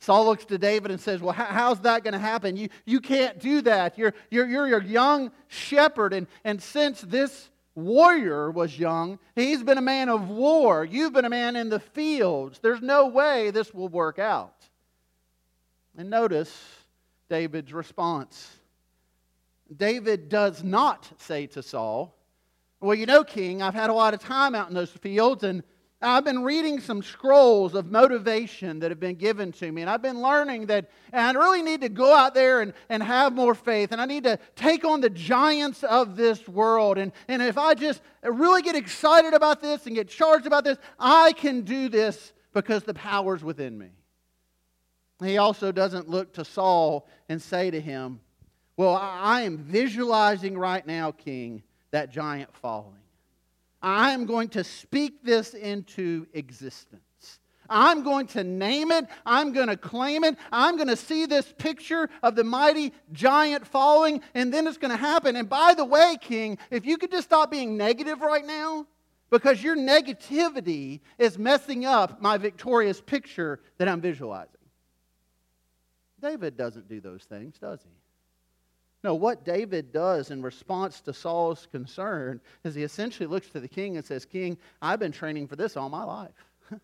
Saul 0.00 0.24
looks 0.26 0.44
to 0.46 0.58
David 0.58 0.90
and 0.90 1.00
says, 1.00 1.20
Well, 1.20 1.32
how's 1.32 1.80
that 1.82 2.02
going 2.02 2.12
to 2.12 2.18
happen? 2.18 2.56
You, 2.56 2.68
you 2.84 3.00
can't 3.00 3.38
do 3.38 3.62
that. 3.62 3.96
You're, 3.96 4.14
you're, 4.30 4.46
you're 4.48 4.78
a 4.78 4.84
young 4.84 5.30
shepherd. 5.46 6.12
And, 6.12 6.26
and 6.44 6.60
since 6.60 7.00
this 7.02 7.50
warrior 7.74 8.50
was 8.50 8.78
young. 8.78 9.18
He's 9.34 9.62
been 9.62 9.78
a 9.78 9.82
man 9.82 10.08
of 10.08 10.28
war. 10.28 10.84
You've 10.84 11.12
been 11.12 11.24
a 11.24 11.30
man 11.30 11.56
in 11.56 11.68
the 11.68 11.80
fields. 11.80 12.58
There's 12.58 12.82
no 12.82 13.08
way 13.08 13.50
this 13.50 13.72
will 13.72 13.88
work 13.88 14.18
out. 14.18 14.54
And 15.96 16.10
notice 16.10 16.54
David's 17.28 17.72
response. 17.72 18.56
David 19.74 20.28
does 20.28 20.62
not 20.62 21.10
say 21.18 21.46
to 21.48 21.62
Saul, 21.62 22.14
Well, 22.80 22.94
you 22.94 23.06
know, 23.06 23.24
King, 23.24 23.62
I've 23.62 23.74
had 23.74 23.90
a 23.90 23.94
lot 23.94 24.14
of 24.14 24.20
time 24.20 24.54
out 24.54 24.68
in 24.68 24.74
those 24.74 24.90
fields, 24.90 25.44
and 25.44 25.62
I've 26.02 26.24
been 26.24 26.42
reading 26.42 26.80
some 26.80 27.02
scrolls 27.02 27.74
of 27.74 27.90
motivation 27.90 28.80
that 28.80 28.90
have 28.90 28.98
been 28.98 29.14
given 29.14 29.52
to 29.52 29.70
me, 29.70 29.82
and 29.82 29.90
I've 29.90 30.02
been 30.02 30.20
learning 30.20 30.66
that 30.66 30.90
I 31.12 31.30
really 31.32 31.62
need 31.62 31.82
to 31.82 31.88
go 31.88 32.14
out 32.14 32.34
there 32.34 32.60
and, 32.60 32.72
and 32.88 33.02
have 33.02 33.32
more 33.32 33.54
faith, 33.54 33.92
and 33.92 34.00
I 34.00 34.06
need 34.06 34.24
to 34.24 34.38
take 34.56 34.84
on 34.84 35.00
the 35.00 35.10
giants 35.10 35.84
of 35.84 36.16
this 36.16 36.48
world. 36.48 36.98
And, 36.98 37.12
and 37.28 37.40
if 37.40 37.56
I 37.56 37.74
just 37.74 38.02
really 38.22 38.62
get 38.62 38.74
excited 38.74 39.34
about 39.34 39.60
this 39.60 39.86
and 39.86 39.94
get 39.94 40.08
charged 40.08 40.46
about 40.46 40.64
this, 40.64 40.78
I 40.98 41.32
can 41.32 41.62
do 41.62 41.88
this 41.88 42.32
because 42.52 42.82
the 42.82 42.94
power's 42.94 43.44
within 43.44 43.78
me. 43.78 43.90
He 45.22 45.38
also 45.38 45.70
doesn't 45.70 46.08
look 46.08 46.32
to 46.34 46.44
Saul 46.44 47.06
and 47.28 47.40
say 47.40 47.70
to 47.70 47.80
him, 47.80 48.20
Well, 48.76 48.96
I 48.96 49.42
am 49.42 49.58
visualizing 49.58 50.58
right 50.58 50.84
now, 50.86 51.12
King, 51.12 51.62
that 51.92 52.10
giant 52.10 52.52
falling. 52.56 53.01
I 53.82 54.12
am 54.12 54.26
going 54.26 54.48
to 54.50 54.64
speak 54.64 55.24
this 55.24 55.54
into 55.54 56.26
existence. 56.32 57.00
I'm 57.68 58.02
going 58.02 58.26
to 58.28 58.44
name 58.44 58.90
it. 58.90 59.06
I'm 59.24 59.52
going 59.52 59.68
to 59.68 59.76
claim 59.76 60.24
it. 60.24 60.36
I'm 60.52 60.76
going 60.76 60.88
to 60.88 60.96
see 60.96 61.26
this 61.26 61.52
picture 61.56 62.10
of 62.22 62.36
the 62.36 62.44
mighty 62.44 62.92
giant 63.12 63.66
falling, 63.66 64.20
and 64.34 64.52
then 64.52 64.66
it's 64.66 64.78
going 64.78 64.90
to 64.90 64.96
happen. 64.96 65.36
And 65.36 65.48
by 65.48 65.74
the 65.74 65.84
way, 65.84 66.16
King, 66.20 66.58
if 66.70 66.84
you 66.84 66.98
could 66.98 67.10
just 67.10 67.28
stop 67.28 67.50
being 67.50 67.76
negative 67.76 68.20
right 68.20 68.44
now, 68.44 68.86
because 69.30 69.62
your 69.62 69.76
negativity 69.76 71.00
is 71.18 71.38
messing 71.38 71.86
up 71.86 72.20
my 72.20 72.36
victorious 72.36 73.00
picture 73.00 73.60
that 73.78 73.88
I'm 73.88 74.02
visualizing. 74.02 74.48
David 76.20 76.56
doesn't 76.56 76.88
do 76.88 77.00
those 77.00 77.24
things, 77.24 77.58
does 77.58 77.80
he? 77.82 78.01
No, 79.02 79.14
what 79.14 79.44
David 79.44 79.92
does 79.92 80.30
in 80.30 80.42
response 80.42 81.00
to 81.02 81.12
Saul's 81.12 81.66
concern 81.72 82.40
is 82.62 82.74
he 82.74 82.84
essentially 82.84 83.26
looks 83.26 83.48
to 83.50 83.60
the 83.60 83.68
king 83.68 83.96
and 83.96 84.04
says, 84.04 84.24
King, 84.24 84.56
I've 84.80 85.00
been 85.00 85.12
training 85.12 85.48
for 85.48 85.56
this 85.56 85.76
all 85.76 85.88
my 85.88 86.04
life. 86.04 86.30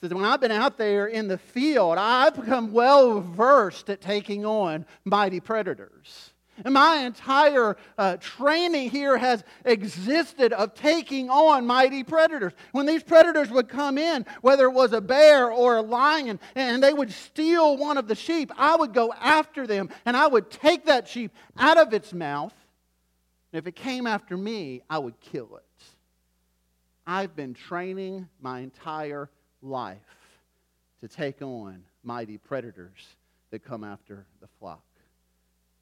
He 0.00 0.08
says, 0.08 0.14
when 0.14 0.24
I've 0.24 0.40
been 0.40 0.50
out 0.50 0.78
there 0.78 1.06
in 1.06 1.28
the 1.28 1.38
field, 1.38 1.96
I've 1.96 2.34
become 2.34 2.72
well 2.72 3.20
versed 3.20 3.88
at 3.88 4.00
taking 4.00 4.44
on 4.44 4.84
mighty 5.04 5.38
predators. 5.38 6.32
And 6.64 6.74
my 6.74 6.98
entire 6.98 7.76
uh, 7.96 8.18
training 8.18 8.90
here 8.90 9.16
has 9.16 9.42
existed 9.64 10.52
of 10.52 10.74
taking 10.74 11.30
on 11.30 11.66
mighty 11.66 12.04
predators. 12.04 12.52
When 12.72 12.84
these 12.84 13.02
predators 13.02 13.50
would 13.50 13.68
come 13.68 13.96
in, 13.96 14.26
whether 14.42 14.66
it 14.66 14.72
was 14.72 14.92
a 14.92 15.00
bear 15.00 15.50
or 15.50 15.76
a 15.76 15.82
lion, 15.82 16.38
and 16.54 16.82
they 16.82 16.92
would 16.92 17.10
steal 17.10 17.76
one 17.78 17.96
of 17.96 18.06
the 18.06 18.14
sheep, 18.14 18.52
I 18.56 18.76
would 18.76 18.92
go 18.92 19.12
after 19.14 19.66
them 19.66 19.88
and 20.04 20.16
I 20.16 20.26
would 20.26 20.50
take 20.50 20.86
that 20.86 21.08
sheep 21.08 21.32
out 21.56 21.78
of 21.78 21.94
its 21.94 22.12
mouth. 22.12 22.54
And 23.52 23.58
if 23.58 23.66
it 23.66 23.74
came 23.74 24.06
after 24.06 24.36
me, 24.36 24.82
I 24.90 24.98
would 24.98 25.18
kill 25.20 25.56
it. 25.56 25.84
I've 27.06 27.34
been 27.34 27.54
training 27.54 28.28
my 28.40 28.60
entire 28.60 29.30
life 29.62 29.98
to 31.00 31.08
take 31.08 31.42
on 31.42 31.82
mighty 32.04 32.38
predators 32.38 33.16
that 33.50 33.64
come 33.64 33.84
after 33.84 34.26
the 34.40 34.48
flock. 34.60 34.84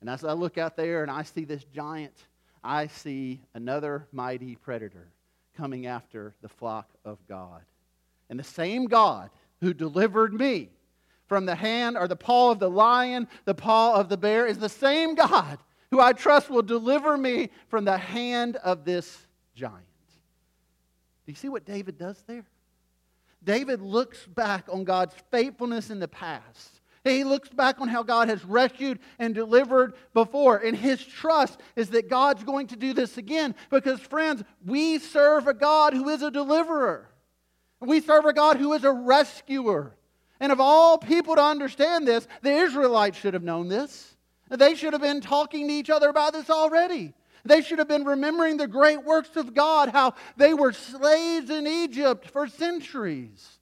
And 0.00 0.08
as 0.08 0.24
I 0.24 0.32
look 0.32 0.58
out 0.58 0.76
there 0.76 1.02
and 1.02 1.10
I 1.10 1.22
see 1.22 1.44
this 1.44 1.64
giant, 1.64 2.14
I 2.64 2.86
see 2.86 3.40
another 3.54 4.06
mighty 4.12 4.56
predator 4.56 5.08
coming 5.56 5.86
after 5.86 6.34
the 6.42 6.48
flock 6.48 6.88
of 7.04 7.18
God. 7.28 7.62
And 8.28 8.38
the 8.38 8.44
same 8.44 8.86
God 8.86 9.30
who 9.60 9.74
delivered 9.74 10.32
me 10.32 10.70
from 11.26 11.46
the 11.46 11.54
hand 11.54 11.96
or 11.96 12.08
the 12.08 12.16
paw 12.16 12.50
of 12.50 12.58
the 12.58 12.70
lion, 12.70 13.28
the 13.44 13.54
paw 13.54 13.94
of 13.94 14.08
the 14.08 14.16
bear, 14.16 14.46
is 14.46 14.58
the 14.58 14.68
same 14.68 15.14
God 15.14 15.58
who 15.90 16.00
I 16.00 16.12
trust 16.12 16.48
will 16.48 16.62
deliver 16.62 17.16
me 17.16 17.50
from 17.68 17.84
the 17.84 17.98
hand 17.98 18.56
of 18.56 18.84
this 18.84 19.26
giant. 19.54 19.84
Do 21.26 21.32
you 21.32 21.34
see 21.34 21.48
what 21.48 21.64
David 21.64 21.98
does 21.98 22.22
there? 22.26 22.44
David 23.42 23.80
looks 23.80 24.26
back 24.26 24.66
on 24.70 24.84
God's 24.84 25.14
faithfulness 25.30 25.90
in 25.90 25.98
the 25.98 26.08
past 26.08 26.79
he 27.04 27.24
looks 27.24 27.48
back 27.48 27.80
on 27.80 27.88
how 27.88 28.02
God 28.02 28.28
has 28.28 28.44
rescued 28.44 28.98
and 29.18 29.34
delivered 29.34 29.94
before. 30.12 30.58
And 30.58 30.76
his 30.76 31.02
trust 31.04 31.58
is 31.74 31.90
that 31.90 32.10
God's 32.10 32.44
going 32.44 32.66
to 32.68 32.76
do 32.76 32.92
this 32.92 33.16
again. 33.16 33.54
Because, 33.70 34.00
friends, 34.00 34.42
we 34.64 34.98
serve 34.98 35.46
a 35.46 35.54
God 35.54 35.94
who 35.94 36.08
is 36.10 36.22
a 36.22 36.30
deliverer. 36.30 37.08
We 37.80 38.00
serve 38.00 38.26
a 38.26 38.34
God 38.34 38.58
who 38.58 38.74
is 38.74 38.84
a 38.84 38.92
rescuer. 38.92 39.96
And 40.40 40.52
of 40.52 40.60
all 40.60 40.98
people 40.98 41.36
to 41.36 41.42
understand 41.42 42.06
this, 42.06 42.28
the 42.42 42.52
Israelites 42.52 43.18
should 43.18 43.34
have 43.34 43.42
known 43.42 43.68
this. 43.68 44.16
They 44.50 44.74
should 44.74 44.92
have 44.92 45.02
been 45.02 45.20
talking 45.20 45.68
to 45.68 45.74
each 45.74 45.90
other 45.90 46.08
about 46.08 46.32
this 46.34 46.50
already. 46.50 47.14
They 47.44 47.62
should 47.62 47.78
have 47.78 47.88
been 47.88 48.04
remembering 48.04 48.58
the 48.58 48.66
great 48.66 49.04
works 49.04 49.36
of 49.36 49.54
God, 49.54 49.88
how 49.88 50.14
they 50.36 50.52
were 50.52 50.72
slaves 50.72 51.48
in 51.48 51.66
Egypt 51.66 52.28
for 52.28 52.46
centuries. 52.46 53.59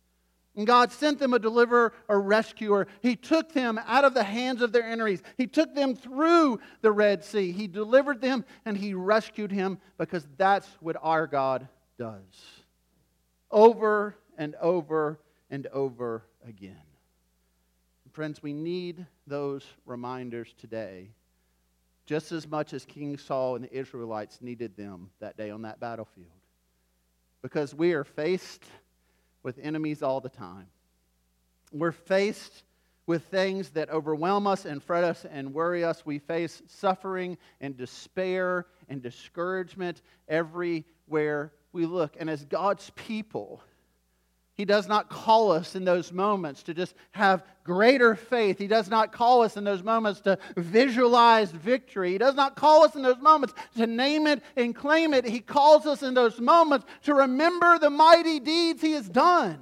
And 0.58 0.66
God 0.66 0.90
sent 0.90 1.20
them 1.20 1.34
a 1.34 1.38
deliverer, 1.38 1.92
a 2.08 2.18
rescuer. 2.18 2.88
He 3.00 3.14
took 3.14 3.52
them 3.52 3.78
out 3.86 4.04
of 4.04 4.12
the 4.12 4.24
hands 4.24 4.60
of 4.60 4.72
their 4.72 4.82
enemies. 4.82 5.22
He 5.36 5.46
took 5.46 5.72
them 5.72 5.94
through 5.94 6.58
the 6.80 6.90
Red 6.90 7.24
Sea. 7.24 7.52
He 7.52 7.68
delivered 7.68 8.20
them 8.20 8.44
and 8.64 8.76
He 8.76 8.92
rescued 8.92 9.52
him 9.52 9.78
because 9.98 10.26
that's 10.36 10.66
what 10.80 10.96
our 11.00 11.28
God 11.28 11.68
does. 11.96 12.18
Over 13.52 14.16
and 14.36 14.56
over 14.56 15.20
and 15.48 15.68
over 15.68 16.24
again. 16.44 16.74
Friends, 18.10 18.42
we 18.42 18.52
need 18.52 19.06
those 19.28 19.64
reminders 19.86 20.52
today 20.58 21.10
just 22.04 22.32
as 22.32 22.48
much 22.48 22.72
as 22.72 22.84
King 22.84 23.16
Saul 23.16 23.54
and 23.54 23.64
the 23.64 23.72
Israelites 23.72 24.40
needed 24.40 24.76
them 24.76 25.10
that 25.20 25.36
day 25.36 25.50
on 25.50 25.62
that 25.62 25.78
battlefield. 25.78 26.26
Because 27.42 27.76
we 27.76 27.92
are 27.92 28.02
faced 28.02 28.64
with 29.42 29.58
enemies 29.62 30.02
all 30.02 30.20
the 30.20 30.28
time. 30.28 30.66
We're 31.72 31.92
faced 31.92 32.64
with 33.06 33.24
things 33.24 33.70
that 33.70 33.88
overwhelm 33.90 34.46
us 34.46 34.66
and 34.66 34.82
fret 34.82 35.02
us 35.02 35.24
and 35.24 35.54
worry 35.54 35.82
us. 35.82 36.04
We 36.04 36.18
face 36.18 36.62
suffering 36.66 37.38
and 37.60 37.76
despair 37.76 38.66
and 38.88 39.02
discouragement 39.02 40.02
everywhere 40.28 41.52
we 41.72 41.86
look. 41.86 42.16
And 42.20 42.28
as 42.28 42.44
God's 42.44 42.90
people, 42.90 43.62
he 44.58 44.64
does 44.64 44.88
not 44.88 45.08
call 45.08 45.52
us 45.52 45.76
in 45.76 45.84
those 45.84 46.10
moments 46.10 46.64
to 46.64 46.74
just 46.74 46.96
have 47.12 47.44
greater 47.62 48.16
faith. 48.16 48.58
He 48.58 48.66
does 48.66 48.90
not 48.90 49.12
call 49.12 49.42
us 49.42 49.56
in 49.56 49.62
those 49.62 49.84
moments 49.84 50.20
to 50.22 50.36
visualize 50.56 51.52
victory. 51.52 52.10
He 52.10 52.18
does 52.18 52.34
not 52.34 52.56
call 52.56 52.84
us 52.84 52.96
in 52.96 53.02
those 53.02 53.20
moments 53.20 53.54
to 53.76 53.86
name 53.86 54.26
it 54.26 54.42
and 54.56 54.74
claim 54.74 55.14
it. 55.14 55.24
He 55.24 55.38
calls 55.38 55.86
us 55.86 56.02
in 56.02 56.12
those 56.12 56.40
moments 56.40 56.86
to 57.04 57.14
remember 57.14 57.78
the 57.78 57.88
mighty 57.88 58.40
deeds 58.40 58.82
He 58.82 58.92
has 58.92 59.08
done, 59.08 59.60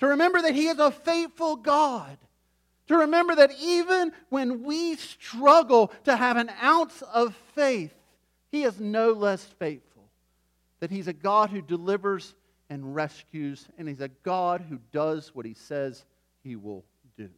to 0.00 0.08
remember 0.08 0.42
that 0.42 0.54
He 0.54 0.66
is 0.66 0.78
a 0.78 0.90
faithful 0.90 1.56
God, 1.56 2.18
to 2.88 2.98
remember 2.98 3.34
that 3.36 3.52
even 3.62 4.12
when 4.28 4.62
we 4.62 4.96
struggle 4.96 5.90
to 6.04 6.14
have 6.14 6.36
an 6.36 6.50
ounce 6.62 7.00
of 7.14 7.34
faith, 7.54 7.94
He 8.52 8.64
is 8.64 8.78
no 8.78 9.12
less 9.12 9.42
faithful, 9.42 10.04
that 10.80 10.90
He's 10.90 11.08
a 11.08 11.14
God 11.14 11.48
who 11.48 11.62
delivers 11.62 12.34
and 12.70 12.94
rescues, 12.94 13.68
and 13.76 13.88
He's 13.88 14.00
a 14.00 14.08
God 14.08 14.64
who 14.66 14.78
does 14.92 15.34
what 15.34 15.44
He 15.44 15.54
says 15.54 16.06
He 16.42 16.56
will 16.56 16.84
do. 17.16 17.28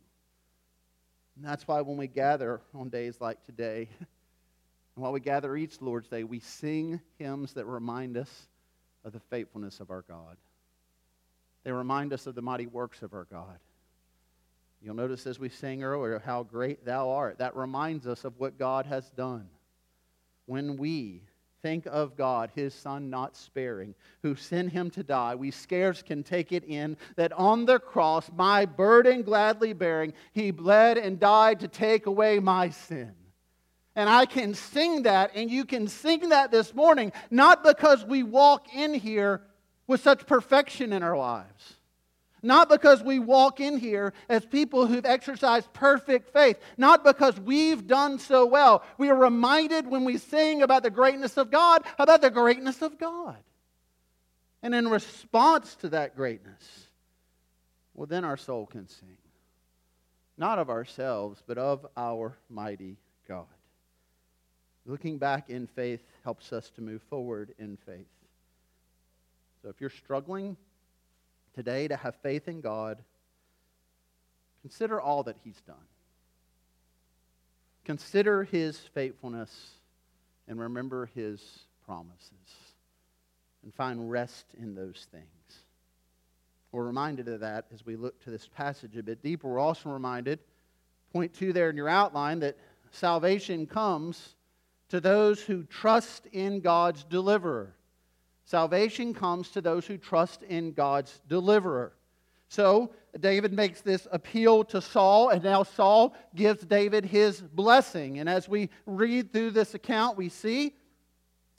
And 1.37 1.45
that's 1.45 1.67
why 1.67 1.81
when 1.81 1.97
we 1.97 2.07
gather 2.07 2.61
on 2.75 2.91
days 2.91 3.17
like 3.21 3.43
today, 3.45 3.89
and 3.99 5.03
while 5.03 5.13
we 5.13 5.21
gather 5.21 5.57
each 5.57 5.81
Lord's 5.81 6.09
Day, 6.09 6.23
we 6.23 6.39
sing 6.39 7.01
hymns 7.19 7.55
that 7.55 7.65
remind 7.65 8.17
us 8.19 8.49
of 9.05 9.13
the 9.13 9.21
faithfulness 9.21 9.81
of 9.81 9.91
our 9.91 10.03
God. 10.03 10.37
They 11.65 11.73
remind 11.73 12.13
us 12.13 12.27
of 12.27 12.35
the 12.35 12.43
mighty 12.43 12.67
works 12.67 13.03
of 13.03 13.15
our 13.15 13.25
God. 13.25 13.59
You'll 14.83 14.97
notice 14.97 15.27
as 15.27 15.39
we 15.39 15.49
sang 15.49 15.83
earlier 15.85 16.21
how 16.25 16.43
great 16.43 16.85
thou 16.85 17.11
art. 17.11 17.39
That 17.39 17.57
reminds 17.57 18.07
us 18.07 18.25
of 18.25 18.39
what 18.39 18.59
God 18.59 18.85
has 18.87 19.09
done. 19.11 19.49
When 20.47 20.77
we 20.77 21.23
think 21.63 21.87
of 21.87 22.17
God, 22.17 22.51
his 22.55 22.75
Son 22.75 23.09
not 23.09 23.37
sparing, 23.37 23.95
who 24.23 24.35
sent 24.35 24.73
him 24.73 24.91
to 24.91 25.03
die, 25.03 25.35
we 25.35 25.51
scarce 25.51 26.03
can 26.03 26.23
take 26.23 26.53
it 26.53 26.65
in 26.65 26.97
that 27.17 27.33
on 27.33 27.65
the 27.65 27.79
cross, 27.79 28.31
my 28.37 28.67
burden 28.67 29.23
gladly 29.23 29.73
bearing, 29.73 30.13
he 30.33 30.51
bled 30.51 30.99
and 30.99 31.21
died 31.21 31.61
to 31.61 31.69
take 31.69 32.07
away 32.07 32.39
my 32.41 32.69
sin. 32.71 33.15
And 33.95 34.09
I 34.09 34.27
can 34.27 34.55
sing 34.55 35.03
that, 35.03 35.33
and 35.35 35.51
you 35.51 35.65
can 35.65 35.87
sing 35.87 36.31
that 36.31 36.51
this 36.51 36.75
morning, 36.75 37.13
not 37.31 37.63
because 37.63 38.05
we 38.05 38.23
walk 38.23 38.75
in 38.75 38.95
here 38.95 39.43
with 39.87 40.01
such 40.01 40.27
perfection 40.27 40.93
in 40.93 41.03
our 41.03 41.17
lives 41.17 41.77
not 42.43 42.69
because 42.69 43.03
we 43.03 43.21
walk 43.21 43.61
in 43.61 43.79
here 43.79 44.13
as 44.29 44.45
people 44.45 44.87
who've 44.87 45.07
exercised 45.07 45.73
perfect 45.73 46.33
faith. 46.33 46.59
Not 46.77 47.05
because 47.05 47.39
we've 47.39 47.87
done 47.87 48.19
so 48.19 48.47
well. 48.47 48.83
We 48.99 49.11
are 49.11 49.17
reminded 49.17 49.87
when 49.87 50.05
we 50.05 50.19
sing 50.19 50.63
about 50.63 50.83
the 50.83 50.91
greatness 50.91 51.37
of 51.37 51.51
God, 51.53 51.85
about 51.99 52.21
the 52.21 52.31
greatness 52.31 52.83
of 52.83 52.99
God. 52.99 53.37
And 54.63 54.75
in 54.75 54.89
response 54.89 55.77
to 55.77 55.91
that 55.91 56.17
greatness, 56.17 56.89
well, 57.95 58.07
then 58.07 58.25
our 58.25 58.37
soul 58.37 58.67
can 58.67 58.89
sing. 58.89 59.17
Not 60.37 60.59
of 60.59 60.71
ourselves, 60.71 61.43
but 61.47 61.59
of 61.59 61.87
our 61.97 62.37
mighty 62.49 62.97
God. 63.29 63.47
Looking 64.85 65.19
back 65.19 65.49
in 65.49 65.69
faith 65.69 66.03
helps 66.25 66.53
us 66.53 66.71
to 66.71 66.81
move 66.81 67.03
forward 67.03 67.55
in 67.59 67.77
faith. 67.77 68.07
So 69.63 69.69
if 69.69 69.81
you're 69.81 69.91
struggling, 69.91 70.57
today 71.55 71.89
to 71.89 71.97
have 71.97 72.17
faith 72.17 72.49
in 72.49 72.61
God, 72.61 72.99
consider 74.63 75.01
all 75.01 75.23
that 75.25 75.37
He's 75.45 75.61
done. 75.67 75.77
Consider 77.85 78.45
His 78.45 78.79
faithfulness 78.79 79.71
and 80.49 80.61
remember 80.61 81.11
His 81.15 81.41
promises 81.85 82.31
and 83.63 83.75
find 83.75 84.11
rest 84.11 84.47
in 84.61 84.75
those 84.75 85.07
things. 85.11 85.27
We're 86.73 86.85
reminded 86.85 87.29
of 87.29 87.41
that 87.41 87.67
as 87.73 87.85
we 87.85 87.97
look 87.97 88.23
to 88.25 88.31
this 88.31 88.49
passage 88.49 88.97
a 88.97 89.03
bit 89.03 89.23
deeper. 89.23 89.49
We're 89.49 89.59
also 89.59 89.91
reminded, 89.91 90.39
point 91.13 91.35
two 91.35 91.53
there 91.53 91.71
in 91.71 91.77
your 91.77 91.89
outline, 91.89 92.41
that 92.41 92.57
salvation 92.93 93.67
comes 93.67 94.37
to 94.89 95.01
those 95.01 95.41
who 95.41 95.65
trust 95.65 96.27
in 96.33 96.61
God's 96.61 97.05
deliverer. 97.05 97.75
Salvation 98.45 99.15
comes 99.15 99.51
to 99.51 99.61
those 99.61 99.87
who 99.87 99.97
trust 99.97 100.43
in 100.43 100.73
God's 100.73 101.21
deliverer. 101.29 101.93
So 102.49 102.93
David 103.19 103.53
makes 103.53 103.81
this 103.81 104.07
appeal 104.13 104.65
to 104.65 104.81
Saul, 104.81 105.31
and 105.31 105.43
now 105.43 105.63
Saul 105.63 106.15
gives 106.35 106.63
David 106.65 107.05
his 107.05 107.41
blessing. 107.41 108.19
And 108.19 108.29
as 108.29 108.49
we 108.49 108.69
read 108.85 109.33
through 109.33 109.53
this 109.53 109.75
account, 109.75 110.19
we 110.19 110.29
see 110.29 110.75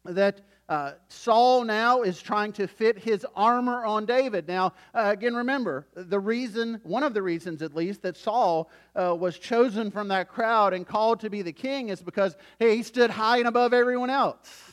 that 0.05 0.41
uh, 0.69 0.93
Saul 1.07 1.63
now 1.63 2.03
is 2.03 2.21
trying 2.21 2.53
to 2.53 2.67
fit 2.67 2.97
his 2.97 3.25
armor 3.35 3.85
on 3.85 4.05
David. 4.05 4.47
Now, 4.47 4.73
uh, 4.93 5.09
again, 5.11 5.35
remember, 5.35 5.87
the 5.93 6.19
reason, 6.19 6.79
one 6.83 7.03
of 7.03 7.13
the 7.13 7.21
reasons 7.21 7.61
at 7.61 7.75
least, 7.75 8.01
that 8.03 8.15
Saul 8.15 8.69
uh, 8.95 9.15
was 9.15 9.37
chosen 9.37 9.91
from 9.91 10.07
that 10.07 10.29
crowd 10.29 10.73
and 10.73 10.87
called 10.87 11.19
to 11.21 11.29
be 11.29 11.41
the 11.41 11.51
king 11.51 11.89
is 11.89 12.01
because 12.01 12.35
hey, 12.59 12.77
he 12.77 12.83
stood 12.83 13.09
high 13.09 13.39
and 13.39 13.47
above 13.47 13.73
everyone 13.73 14.09
else. 14.09 14.72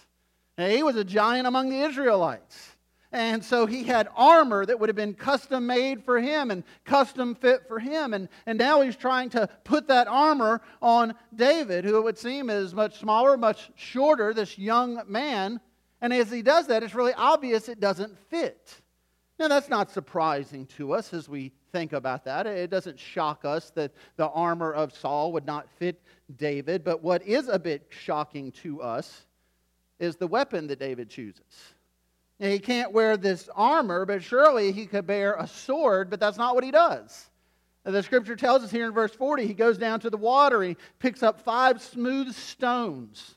He 0.61 0.83
was 0.83 0.97
a 0.97 1.05
giant 1.05 1.47
among 1.47 1.71
the 1.71 1.81
Israelites. 1.81 2.77
And 3.13 3.45
so 3.45 3.67
he 3.67 3.83
had 3.83 4.09
armor 4.15 4.65
that 4.65 4.79
would 4.79 4.89
have 4.89 4.97
been 4.97 5.15
custom 5.15 5.67
made 5.67 6.05
for 6.05 6.21
him 6.21 6.51
and 6.51 6.63
custom 6.85 7.35
fit 7.35 7.67
for 7.67 7.81
him. 7.81 8.15
And, 8.15 8.29
and 8.47 8.57
now 8.57 8.83
he's 8.83 8.97
trying 8.97 9.31
to 9.31 9.49
put 9.65 9.89
that 9.89 10.07
armor 10.07 10.63
on 10.81 11.15
David, 11.35 11.85
who 11.85 11.99
it 11.99 12.05
would 12.05 12.19
seem 12.19 12.51
is 12.51 12.73
much 12.73 13.01
smaller, 13.01 13.37
much 13.37 13.71
shorter, 13.75 14.33
this 14.33 14.57
young 14.57 15.03
man. 15.09 15.61
And 16.01 16.13
as 16.13 16.31
he 16.31 16.43
does 16.43 16.69
that, 16.69 16.85
it's 16.85 16.95
really 16.95 17.15
obvious 17.15 17.69
it 17.69 17.81
doesn't 17.81 18.17
fit. 18.29 18.81
Now, 19.41 19.49
that's 19.49 19.71
not 19.71 19.91
surprising 19.91 20.67
to 20.77 20.93
us 20.93 21.13
as 21.13 21.29
we 21.29 21.53
think 21.73 21.93
about 21.93 22.25
that. 22.27 22.47
It 22.47 22.71
doesn't 22.71 23.01
shock 23.01 23.45
us 23.45 23.71
that 23.71 23.93
the 24.17 24.29
armor 24.29 24.73
of 24.73 24.93
Saul 24.93 25.33
would 25.33 25.47
not 25.47 25.69
fit 25.79 26.01
David. 26.37 26.85
But 26.85 27.03
what 27.03 27.23
is 27.27 27.49
a 27.49 27.59
bit 27.59 27.87
shocking 27.89 28.53
to 28.53 28.83
us 28.83 29.27
is 30.01 30.17
the 30.17 30.27
weapon 30.27 30.67
that 30.67 30.81
David 30.81 31.09
chooses. 31.09 31.45
Now, 32.41 32.49
he 32.49 32.59
can't 32.59 32.93
wear 32.93 33.17
this 33.17 33.49
armor, 33.55 34.07
but 34.07 34.23
surely 34.23 34.73
he 34.73 34.87
could 34.87 35.07
bear 35.07 35.35
a 35.35 35.47
sword, 35.47 36.09
but 36.11 36.19
that's 36.19 36.39
not 36.39 36.55
what 36.55 36.65
he 36.65 36.71
does. 36.71 37.29
The 37.85 38.03
scripture 38.03 38.37
tells 38.37 38.63
us 38.63 38.71
here 38.71 38.87
in 38.87 38.93
verse 38.93 39.13
40 39.13 39.47
he 39.47 39.55
goes 39.55 39.79
down 39.79 40.01
to 40.01 40.11
the 40.11 40.17
water, 40.17 40.63
he 40.63 40.77
picks 40.99 41.23
up 41.23 41.41
five 41.41 41.81
smooth 41.81 42.35
stones, 42.35 43.37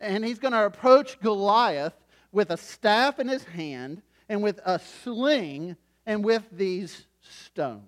and 0.00 0.24
he's 0.24 0.38
going 0.38 0.52
to 0.52 0.64
approach 0.64 1.18
Goliath 1.20 1.94
with 2.30 2.50
a 2.50 2.56
staff 2.56 3.18
in 3.18 3.28
his 3.28 3.44
hand 3.44 4.02
and 4.28 4.42
with 4.42 4.60
a 4.64 4.78
sling 4.78 5.76
and 6.06 6.24
with 6.24 6.44
these 6.52 7.06
stones. 7.20 7.82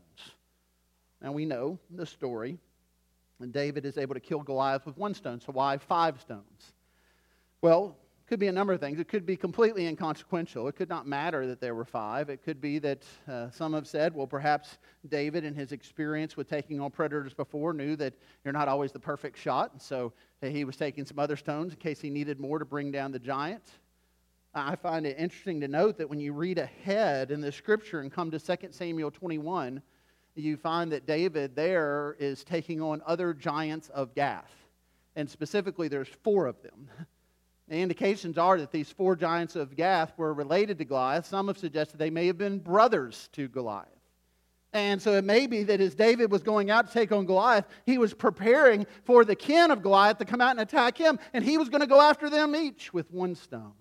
Now 1.20 1.32
we 1.32 1.46
know 1.46 1.78
the 1.90 2.06
story. 2.06 2.58
And 3.40 3.52
David 3.52 3.84
is 3.84 3.98
able 3.98 4.14
to 4.14 4.20
kill 4.20 4.40
Goliath 4.40 4.86
with 4.86 4.96
one 4.96 5.12
stone. 5.12 5.40
So 5.40 5.52
why 5.52 5.76
five 5.76 6.20
stones? 6.20 6.72
Well, 7.60 7.96
could 8.26 8.40
be 8.40 8.46
a 8.46 8.52
number 8.52 8.72
of 8.72 8.80
things. 8.80 8.98
It 8.98 9.08
could 9.08 9.26
be 9.26 9.36
completely 9.36 9.86
inconsequential. 9.86 10.66
It 10.68 10.76
could 10.76 10.88
not 10.88 11.06
matter 11.06 11.46
that 11.46 11.60
there 11.60 11.74
were 11.74 11.84
five. 11.84 12.30
It 12.30 12.42
could 12.42 12.60
be 12.60 12.78
that 12.78 13.02
uh, 13.28 13.50
some 13.50 13.74
have 13.74 13.86
said, 13.86 14.14
well, 14.14 14.26
perhaps 14.26 14.78
David, 15.08 15.44
in 15.44 15.54
his 15.54 15.72
experience 15.72 16.36
with 16.36 16.48
taking 16.48 16.80
on 16.80 16.90
predators 16.90 17.34
before, 17.34 17.74
knew 17.74 17.96
that 17.96 18.14
you're 18.42 18.52
not 18.54 18.66
always 18.66 18.92
the 18.92 18.98
perfect 18.98 19.38
shot. 19.38 19.72
And 19.72 19.82
so 19.82 20.12
he 20.40 20.64
was 20.64 20.76
taking 20.76 21.04
some 21.04 21.18
other 21.18 21.36
stones 21.36 21.74
in 21.74 21.78
case 21.78 22.00
he 22.00 22.08
needed 22.08 22.40
more 22.40 22.58
to 22.58 22.64
bring 22.64 22.90
down 22.90 23.12
the 23.12 23.18
giant. 23.18 23.62
I 24.54 24.76
find 24.76 25.04
it 25.04 25.18
interesting 25.18 25.60
to 25.60 25.68
note 25.68 25.98
that 25.98 26.08
when 26.08 26.20
you 26.20 26.32
read 26.32 26.58
ahead 26.58 27.30
in 27.30 27.40
the 27.40 27.52
scripture 27.52 28.00
and 28.00 28.12
come 28.12 28.30
to 28.30 28.38
2 28.38 28.68
Samuel 28.70 29.10
21, 29.10 29.82
you 30.36 30.56
find 30.56 30.90
that 30.92 31.06
David 31.06 31.54
there 31.54 32.16
is 32.18 32.42
taking 32.44 32.80
on 32.80 33.02
other 33.04 33.34
giants 33.34 33.88
of 33.90 34.14
Gath. 34.14 34.52
And 35.16 35.28
specifically, 35.28 35.88
there's 35.88 36.08
four 36.08 36.46
of 36.46 36.62
them. 36.62 36.88
The 37.68 37.76
indications 37.76 38.36
are 38.36 38.58
that 38.58 38.72
these 38.72 38.90
four 38.90 39.16
giants 39.16 39.56
of 39.56 39.74
Gath 39.74 40.12
were 40.18 40.34
related 40.34 40.78
to 40.78 40.84
Goliath. 40.84 41.26
Some 41.26 41.48
have 41.48 41.58
suggested 41.58 41.98
they 41.98 42.10
may 42.10 42.26
have 42.26 42.36
been 42.36 42.58
brothers 42.58 43.28
to 43.32 43.48
Goliath. 43.48 43.88
And 44.74 45.00
so 45.00 45.12
it 45.12 45.24
may 45.24 45.46
be 45.46 45.62
that 45.62 45.80
as 45.80 45.94
David 45.94 46.30
was 46.32 46.42
going 46.42 46.68
out 46.68 46.88
to 46.88 46.92
take 46.92 47.12
on 47.12 47.26
Goliath, 47.26 47.66
he 47.86 47.96
was 47.96 48.12
preparing 48.12 48.86
for 49.04 49.24
the 49.24 49.36
kin 49.36 49.70
of 49.70 49.82
Goliath 49.82 50.18
to 50.18 50.24
come 50.24 50.40
out 50.40 50.50
and 50.50 50.60
attack 50.60 50.98
him, 50.98 51.18
and 51.32 51.44
he 51.44 51.56
was 51.56 51.68
going 51.68 51.80
to 51.80 51.86
go 51.86 52.00
after 52.00 52.28
them 52.28 52.56
each 52.56 52.92
with 52.92 53.10
one 53.12 53.36
stone. 53.36 53.72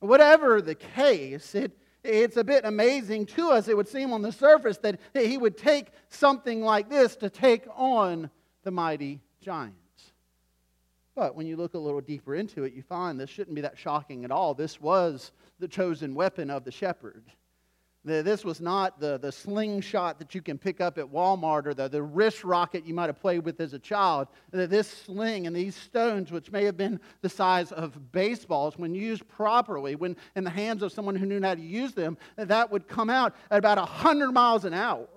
Whatever 0.00 0.60
the 0.60 0.74
case, 0.74 1.54
it, 1.54 1.78
it's 2.02 2.36
a 2.36 2.44
bit 2.44 2.64
amazing 2.64 3.26
to 3.26 3.50
us, 3.50 3.68
it 3.68 3.76
would 3.76 3.88
seem 3.88 4.12
on 4.12 4.20
the 4.20 4.32
surface, 4.32 4.78
that 4.78 4.98
he 5.14 5.38
would 5.38 5.56
take 5.56 5.86
something 6.08 6.60
like 6.60 6.90
this 6.90 7.16
to 7.16 7.30
take 7.30 7.64
on 7.76 8.30
the 8.64 8.72
mighty 8.72 9.20
giant. 9.40 9.74
But 11.14 11.36
when 11.36 11.46
you 11.46 11.56
look 11.56 11.74
a 11.74 11.78
little 11.78 12.00
deeper 12.00 12.34
into 12.34 12.64
it, 12.64 12.72
you 12.72 12.82
find 12.82 13.18
this 13.18 13.30
shouldn't 13.30 13.54
be 13.54 13.60
that 13.60 13.78
shocking 13.78 14.24
at 14.24 14.30
all. 14.30 14.54
This 14.54 14.80
was 14.80 15.32
the 15.60 15.68
chosen 15.68 16.14
weapon 16.14 16.50
of 16.50 16.64
the 16.64 16.72
shepherd. 16.72 17.24
This 18.06 18.44
was 18.44 18.60
not 18.60 19.00
the, 19.00 19.16
the 19.16 19.32
slingshot 19.32 20.18
that 20.18 20.34
you 20.34 20.42
can 20.42 20.58
pick 20.58 20.82
up 20.82 20.98
at 20.98 21.06
Walmart 21.06 21.66
or 21.66 21.72
the, 21.72 21.88
the 21.88 22.02
wrist 22.02 22.44
rocket 22.44 22.84
you 22.84 22.92
might 22.92 23.06
have 23.06 23.18
played 23.18 23.46
with 23.46 23.58
as 23.60 23.72
a 23.72 23.78
child. 23.78 24.28
This 24.50 24.88
sling 24.88 25.46
and 25.46 25.56
these 25.56 25.74
stones, 25.74 26.30
which 26.30 26.52
may 26.52 26.64
have 26.64 26.76
been 26.76 27.00
the 27.22 27.30
size 27.30 27.72
of 27.72 28.12
baseballs, 28.12 28.76
when 28.76 28.94
used 28.94 29.26
properly, 29.26 29.94
when 29.94 30.18
in 30.36 30.44
the 30.44 30.50
hands 30.50 30.82
of 30.82 30.92
someone 30.92 31.16
who 31.16 31.24
knew 31.24 31.40
how 31.40 31.54
to 31.54 31.62
use 31.62 31.94
them, 31.94 32.18
that 32.36 32.70
would 32.70 32.88
come 32.88 33.08
out 33.08 33.34
at 33.50 33.58
about 33.58 33.78
100 33.78 34.32
miles 34.32 34.66
an 34.66 34.74
hour. 34.74 35.08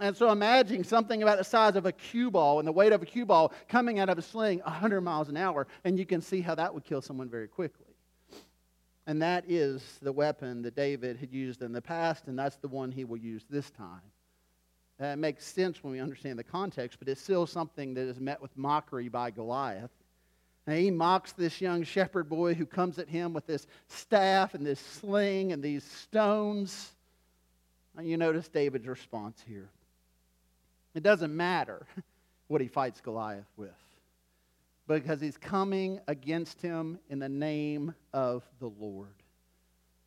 And 0.00 0.16
so 0.16 0.30
imagine 0.30 0.84
something 0.84 1.22
about 1.22 1.38
the 1.38 1.44
size 1.44 1.74
of 1.74 1.84
a 1.84 1.92
cue 1.92 2.30
ball 2.30 2.60
and 2.60 2.68
the 2.68 2.72
weight 2.72 2.92
of 2.92 3.02
a 3.02 3.06
cue 3.06 3.26
ball 3.26 3.52
coming 3.68 3.98
out 3.98 4.08
of 4.08 4.16
a 4.16 4.22
sling 4.22 4.60
100 4.60 5.00
miles 5.00 5.28
an 5.28 5.36
hour, 5.36 5.66
and 5.84 5.98
you 5.98 6.06
can 6.06 6.20
see 6.20 6.40
how 6.40 6.54
that 6.54 6.72
would 6.72 6.84
kill 6.84 7.02
someone 7.02 7.28
very 7.28 7.48
quickly. 7.48 7.86
And 9.08 9.20
that 9.22 9.44
is 9.48 9.98
the 10.02 10.12
weapon 10.12 10.62
that 10.62 10.76
David 10.76 11.16
had 11.16 11.32
used 11.32 11.62
in 11.62 11.72
the 11.72 11.82
past, 11.82 12.28
and 12.28 12.38
that's 12.38 12.56
the 12.56 12.68
one 12.68 12.92
he 12.92 13.04
will 13.04 13.16
use 13.16 13.44
this 13.50 13.70
time. 13.70 14.02
That 14.98 15.18
makes 15.18 15.46
sense 15.46 15.82
when 15.82 15.92
we 15.92 16.00
understand 16.00 16.38
the 16.38 16.44
context, 16.44 16.98
but 16.98 17.08
it's 17.08 17.20
still 17.20 17.46
something 17.46 17.94
that 17.94 18.02
is 18.02 18.20
met 18.20 18.40
with 18.40 18.56
mockery 18.56 19.08
by 19.08 19.30
Goliath. 19.30 19.90
And 20.66 20.76
he 20.78 20.90
mocks 20.90 21.32
this 21.32 21.60
young 21.60 21.82
shepherd 21.82 22.28
boy 22.28 22.52
who 22.54 22.66
comes 22.66 22.98
at 22.98 23.08
him 23.08 23.32
with 23.32 23.46
this 23.46 23.66
staff 23.86 24.54
and 24.54 24.66
this 24.66 24.80
sling 24.80 25.52
and 25.52 25.62
these 25.62 25.84
stones. 25.84 26.90
And 27.96 28.06
you 28.06 28.16
notice 28.16 28.48
David's 28.48 28.86
response 28.86 29.42
here. 29.48 29.70
It 30.94 31.02
doesn't 31.02 31.36
matter 31.36 31.86
what 32.48 32.60
he 32.60 32.68
fights 32.68 33.00
Goliath 33.00 33.50
with 33.56 33.70
because 34.86 35.20
he's 35.20 35.36
coming 35.36 36.00
against 36.08 36.62
him 36.62 36.98
in 37.10 37.18
the 37.18 37.28
name 37.28 37.94
of 38.12 38.42
the 38.58 38.70
Lord. 38.80 39.14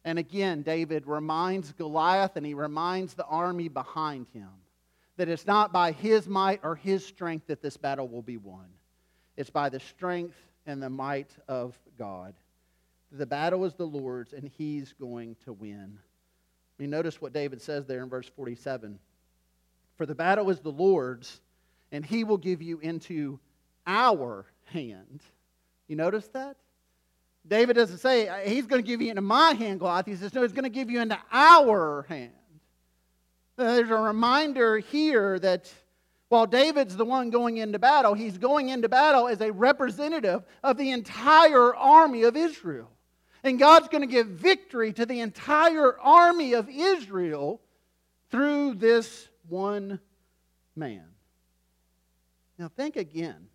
And 0.03 0.17
again, 0.17 0.63
David 0.63 1.05
reminds 1.05 1.71
Goliath 1.73 2.35
and 2.35 2.45
he 2.45 2.55
reminds 2.55 3.13
the 3.13 3.25
army 3.25 3.67
behind 3.67 4.25
him 4.33 4.49
that 5.17 5.29
it's 5.29 5.45
not 5.45 5.71
by 5.71 5.91
his 5.91 6.27
might 6.27 6.61
or 6.63 6.75
his 6.75 7.05
strength 7.05 7.45
that 7.47 7.61
this 7.61 7.77
battle 7.77 8.07
will 8.07 8.23
be 8.23 8.37
won. 8.37 8.65
It's 9.37 9.51
by 9.51 9.69
the 9.69 9.79
strength 9.79 10.35
and 10.65 10.81
the 10.81 10.89
might 10.89 11.29
of 11.47 11.77
God. 11.97 12.33
The 13.11 13.27
battle 13.27 13.63
is 13.65 13.75
the 13.75 13.85
Lord's 13.85 14.33
and 14.33 14.49
he's 14.57 14.93
going 14.93 15.35
to 15.43 15.53
win. 15.53 15.99
I 15.99 16.81
mean, 16.81 16.89
notice 16.89 17.21
what 17.21 17.33
David 17.33 17.61
says 17.61 17.85
there 17.85 18.01
in 18.01 18.09
verse 18.09 18.27
47. 18.35 18.97
For 20.01 20.07
the 20.07 20.15
battle 20.15 20.49
is 20.49 20.59
the 20.59 20.71
Lord's, 20.71 21.41
and 21.91 22.03
he 22.03 22.23
will 22.23 22.39
give 22.39 22.59
you 22.59 22.79
into 22.79 23.39
our 23.85 24.47
hand. 24.65 25.21
You 25.87 25.95
notice 25.95 26.27
that? 26.29 26.55
David 27.47 27.75
doesn't 27.75 27.99
say, 27.99 28.27
he's 28.49 28.65
going 28.65 28.81
to 28.81 28.87
give 28.87 28.99
you 28.99 29.11
into 29.11 29.21
my 29.21 29.53
hand, 29.53 29.77
Goliath. 29.77 30.07
He 30.07 30.15
says, 30.15 30.33
no, 30.33 30.41
he's 30.41 30.53
going 30.53 30.63
to 30.63 30.71
give 30.71 30.89
you 30.89 31.01
into 31.01 31.19
our 31.31 32.01
hand. 32.09 32.31
There's 33.57 33.91
a 33.91 33.95
reminder 33.95 34.79
here 34.79 35.37
that 35.37 35.71
while 36.29 36.47
David's 36.47 36.97
the 36.97 37.05
one 37.05 37.29
going 37.29 37.57
into 37.57 37.77
battle, 37.77 38.15
he's 38.15 38.39
going 38.39 38.69
into 38.69 38.89
battle 38.89 39.27
as 39.27 39.39
a 39.39 39.51
representative 39.51 40.41
of 40.63 40.77
the 40.77 40.89
entire 40.89 41.75
army 41.75 42.23
of 42.23 42.35
Israel. 42.35 42.89
And 43.43 43.59
God's 43.59 43.87
going 43.87 44.01
to 44.01 44.11
give 44.11 44.25
victory 44.25 44.93
to 44.93 45.05
the 45.05 45.19
entire 45.19 45.95
army 45.99 46.53
of 46.53 46.67
Israel 46.71 47.61
through 48.31 48.73
this 48.73 49.27
one 49.51 49.99
man. 50.75 51.05
Now, 52.57 52.69
think 52.69 52.95
again. 52.95 53.47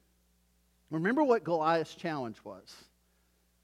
Remember 0.90 1.24
what 1.24 1.42
Goliath's 1.42 1.94
challenge 1.94 2.36
was. 2.44 2.74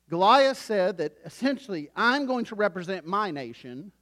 Goliath 0.08 0.58
said 0.58 0.98
that 0.98 1.16
essentially, 1.24 1.90
I'm 1.94 2.26
going 2.26 2.44
to 2.46 2.54
represent 2.54 3.06
my 3.06 3.30
nation, 3.30 3.92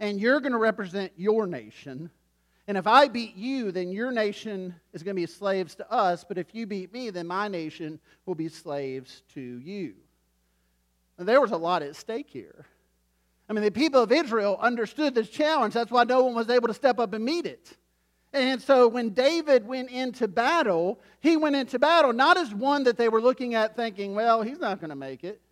and 0.00 0.20
you're 0.20 0.40
going 0.40 0.52
to 0.52 0.58
represent 0.58 1.12
your 1.16 1.46
nation. 1.46 2.10
And 2.68 2.78
if 2.78 2.86
I 2.86 3.08
beat 3.08 3.34
you, 3.34 3.72
then 3.72 3.90
your 3.90 4.12
nation 4.12 4.74
is 4.92 5.02
going 5.02 5.16
to 5.16 5.20
be 5.20 5.26
slaves 5.26 5.74
to 5.76 5.90
us. 5.90 6.24
But 6.26 6.38
if 6.38 6.54
you 6.54 6.66
beat 6.66 6.92
me, 6.92 7.10
then 7.10 7.26
my 7.26 7.48
nation 7.48 7.98
will 8.24 8.36
be 8.36 8.48
slaves 8.48 9.22
to 9.34 9.40
you. 9.40 9.94
And 11.18 11.28
there 11.28 11.40
was 11.40 11.50
a 11.50 11.56
lot 11.56 11.82
at 11.82 11.96
stake 11.96 12.30
here. 12.30 12.66
I 13.52 13.54
mean, 13.54 13.64
the 13.64 13.70
people 13.70 14.02
of 14.02 14.10
Israel 14.10 14.56
understood 14.62 15.14
this 15.14 15.28
challenge. 15.28 15.74
That's 15.74 15.90
why 15.90 16.04
no 16.04 16.24
one 16.24 16.34
was 16.34 16.48
able 16.48 16.68
to 16.68 16.74
step 16.74 16.98
up 16.98 17.12
and 17.12 17.22
meet 17.22 17.44
it. 17.44 17.76
And 18.32 18.62
so 18.62 18.88
when 18.88 19.10
David 19.10 19.66
went 19.66 19.90
into 19.90 20.26
battle, 20.26 20.98
he 21.20 21.36
went 21.36 21.56
into 21.56 21.78
battle 21.78 22.14
not 22.14 22.38
as 22.38 22.54
one 22.54 22.84
that 22.84 22.96
they 22.96 23.10
were 23.10 23.20
looking 23.20 23.54
at 23.54 23.76
thinking, 23.76 24.14
well, 24.14 24.40
he's 24.40 24.58
not 24.58 24.80
going 24.80 24.88
to 24.88 24.96
make 24.96 25.22
it, 25.22 25.42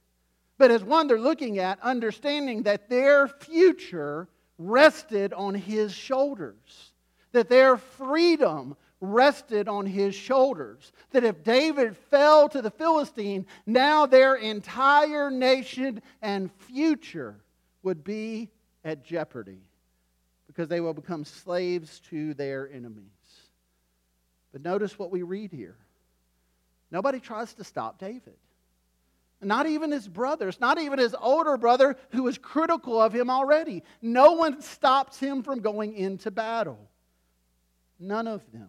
but 0.57 0.71
as 0.71 0.83
one 0.83 1.09
they're 1.09 1.21
looking 1.21 1.59
at 1.59 1.79
understanding 1.83 2.63
that 2.63 2.89
their 2.89 3.29
future 3.29 4.29
rested 4.57 5.35
on 5.35 5.55
his 5.55 5.93
shoulders, 5.93 6.95
that 7.33 7.51
their 7.51 7.77
freedom 7.77 8.79
rested 9.03 9.69
on 9.69 9.85
his 9.85 10.15
shoulders. 10.15 10.91
That 11.11 11.25
if 11.25 11.45
David 11.45 11.99
fell 11.99 12.49
to 12.49 12.63
the 12.63 12.71
Philistine, 12.71 13.45
now 13.67 14.07
their 14.07 14.37
entire 14.37 15.31
nation 15.31 16.01
and 16.23 16.51
future 16.51 17.37
would 17.83 18.05
be 18.05 18.51
at 18.85 19.05
jeopardy 19.05 19.63
because 20.47 20.69
they 20.69 20.81
will 20.81 20.95
become 20.95 21.25
slaves 21.25 22.01
to 22.11 22.35
their 22.35 22.71
enemies. 22.71 23.05
But 24.53 24.63
notice 24.63 24.99
what 24.99 25.11
we 25.11 25.23
read 25.23 25.53
here. 25.53 25.77
Nobody 26.91 27.21
tries 27.21 27.55
to 27.55 27.65
stop 27.65 27.99
David. 27.99 28.35
Not 29.43 29.67
even 29.67 29.91
his 29.91 30.07
brothers, 30.07 30.61
not 30.61 30.79
even 30.79 30.99
his 30.99 31.15
older 31.19 31.57
brother 31.57 31.97
who 32.11 32.25
was 32.25 32.37
critical 32.37 33.01
of 33.01 33.15
him 33.15 33.31
already. 33.31 33.83
No 34.03 34.33
one 34.33 34.61
stops 34.61 35.19
him 35.19 35.43
from 35.43 35.61
going 35.61 35.95
into 35.95 36.31
battle. 36.31 36.91
None 37.99 38.27
of 38.27 38.43
them. 38.53 38.69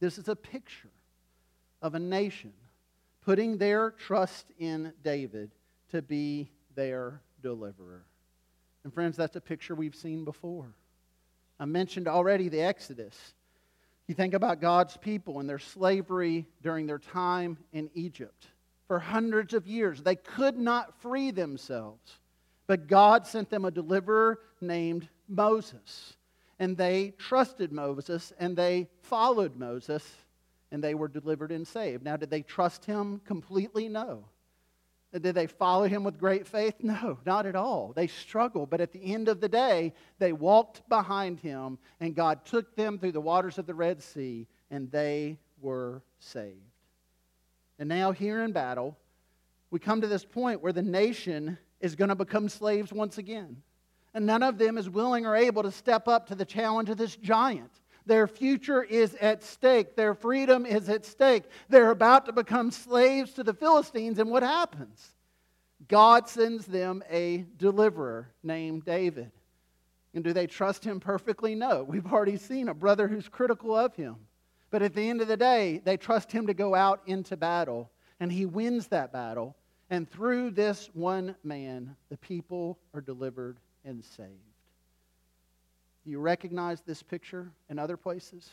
This 0.00 0.18
is 0.18 0.28
a 0.28 0.34
picture 0.34 0.90
of 1.82 1.94
a 1.94 2.00
nation 2.00 2.52
putting 3.20 3.58
their 3.58 3.90
trust 3.90 4.46
in 4.58 4.92
David 5.04 5.50
to 5.90 6.02
be 6.02 6.50
their 6.74 7.20
deliverer. 7.42 8.04
And 8.84 8.92
friends, 8.92 9.16
that's 9.16 9.36
a 9.36 9.40
picture 9.40 9.74
we've 9.74 9.94
seen 9.94 10.24
before. 10.24 10.74
I 11.58 11.66
mentioned 11.66 12.08
already 12.08 12.48
the 12.48 12.62
Exodus. 12.62 13.34
You 14.06 14.14
think 14.14 14.34
about 14.34 14.60
God's 14.60 14.96
people 14.96 15.40
and 15.40 15.48
their 15.48 15.58
slavery 15.58 16.46
during 16.62 16.86
their 16.86 16.98
time 16.98 17.58
in 17.72 17.90
Egypt. 17.94 18.46
For 18.88 18.98
hundreds 18.98 19.54
of 19.54 19.66
years, 19.66 20.02
they 20.02 20.16
could 20.16 20.58
not 20.58 21.00
free 21.00 21.30
themselves. 21.30 22.18
But 22.66 22.86
God 22.86 23.26
sent 23.26 23.50
them 23.50 23.64
a 23.64 23.70
deliverer 23.70 24.40
named 24.60 25.08
Moses. 25.28 26.16
And 26.58 26.76
they 26.76 27.14
trusted 27.18 27.72
Moses 27.72 28.32
and 28.38 28.56
they 28.56 28.88
followed 29.02 29.56
Moses 29.56 30.04
and 30.72 30.82
they 30.82 30.94
were 30.94 31.08
delivered 31.08 31.52
and 31.52 31.66
saved. 31.66 32.04
Now, 32.04 32.16
did 32.16 32.30
they 32.30 32.42
trust 32.42 32.84
him 32.84 33.20
completely? 33.24 33.88
No. 33.88 34.24
Did 35.12 35.34
they 35.34 35.48
follow 35.48 35.88
him 35.88 36.04
with 36.04 36.18
great 36.18 36.46
faith? 36.46 36.74
No, 36.80 37.18
not 37.26 37.44
at 37.44 37.56
all. 37.56 37.92
They 37.94 38.06
struggled, 38.06 38.70
but 38.70 38.80
at 38.80 38.92
the 38.92 39.12
end 39.12 39.28
of 39.28 39.40
the 39.40 39.48
day, 39.48 39.92
they 40.18 40.32
walked 40.32 40.88
behind 40.88 41.40
him, 41.40 41.78
and 41.98 42.14
God 42.14 42.44
took 42.44 42.76
them 42.76 42.98
through 42.98 43.12
the 43.12 43.20
waters 43.20 43.58
of 43.58 43.66
the 43.66 43.74
Red 43.74 44.02
Sea, 44.02 44.46
and 44.70 44.90
they 44.92 45.38
were 45.60 46.02
saved. 46.20 46.54
And 47.78 47.88
now, 47.88 48.12
here 48.12 48.42
in 48.44 48.52
battle, 48.52 48.96
we 49.70 49.80
come 49.80 50.00
to 50.00 50.06
this 50.06 50.24
point 50.24 50.62
where 50.62 50.72
the 50.72 50.82
nation 50.82 51.58
is 51.80 51.96
going 51.96 52.10
to 52.10 52.14
become 52.14 52.48
slaves 52.48 52.92
once 52.92 53.18
again. 53.18 53.62
And 54.14 54.26
none 54.26 54.42
of 54.42 54.58
them 54.58 54.78
is 54.78 54.88
willing 54.90 55.26
or 55.26 55.34
able 55.34 55.62
to 55.62 55.72
step 55.72 56.06
up 56.06 56.26
to 56.28 56.34
the 56.34 56.44
challenge 56.44 56.90
of 56.90 56.98
this 56.98 57.16
giant. 57.16 57.79
Their 58.10 58.26
future 58.26 58.82
is 58.82 59.14
at 59.20 59.44
stake. 59.44 59.94
Their 59.94 60.14
freedom 60.14 60.66
is 60.66 60.88
at 60.88 61.06
stake. 61.06 61.44
They're 61.68 61.92
about 61.92 62.26
to 62.26 62.32
become 62.32 62.72
slaves 62.72 63.34
to 63.34 63.44
the 63.44 63.54
Philistines. 63.54 64.18
And 64.18 64.32
what 64.32 64.42
happens? 64.42 65.14
God 65.86 66.28
sends 66.28 66.66
them 66.66 67.04
a 67.08 67.44
deliverer 67.56 68.32
named 68.42 68.84
David. 68.84 69.30
And 70.12 70.24
do 70.24 70.32
they 70.32 70.48
trust 70.48 70.82
him 70.82 70.98
perfectly? 70.98 71.54
No. 71.54 71.84
We've 71.84 72.12
already 72.12 72.36
seen 72.36 72.68
a 72.68 72.74
brother 72.74 73.06
who's 73.06 73.28
critical 73.28 73.76
of 73.76 73.94
him. 73.94 74.16
But 74.70 74.82
at 74.82 74.92
the 74.92 75.08
end 75.08 75.20
of 75.20 75.28
the 75.28 75.36
day, 75.36 75.80
they 75.84 75.96
trust 75.96 76.32
him 76.32 76.48
to 76.48 76.52
go 76.52 76.74
out 76.74 77.02
into 77.06 77.36
battle. 77.36 77.92
And 78.18 78.32
he 78.32 78.44
wins 78.44 78.88
that 78.88 79.12
battle. 79.12 79.54
And 79.88 80.10
through 80.10 80.50
this 80.50 80.90
one 80.94 81.36
man, 81.44 81.94
the 82.08 82.16
people 82.16 82.80
are 82.92 83.00
delivered 83.00 83.60
and 83.84 84.04
saved. 84.04 84.49
Do 86.04 86.10
you 86.10 86.18
recognize 86.18 86.80
this 86.80 87.02
picture 87.02 87.50
in 87.68 87.78
other 87.78 87.96
places? 87.96 88.48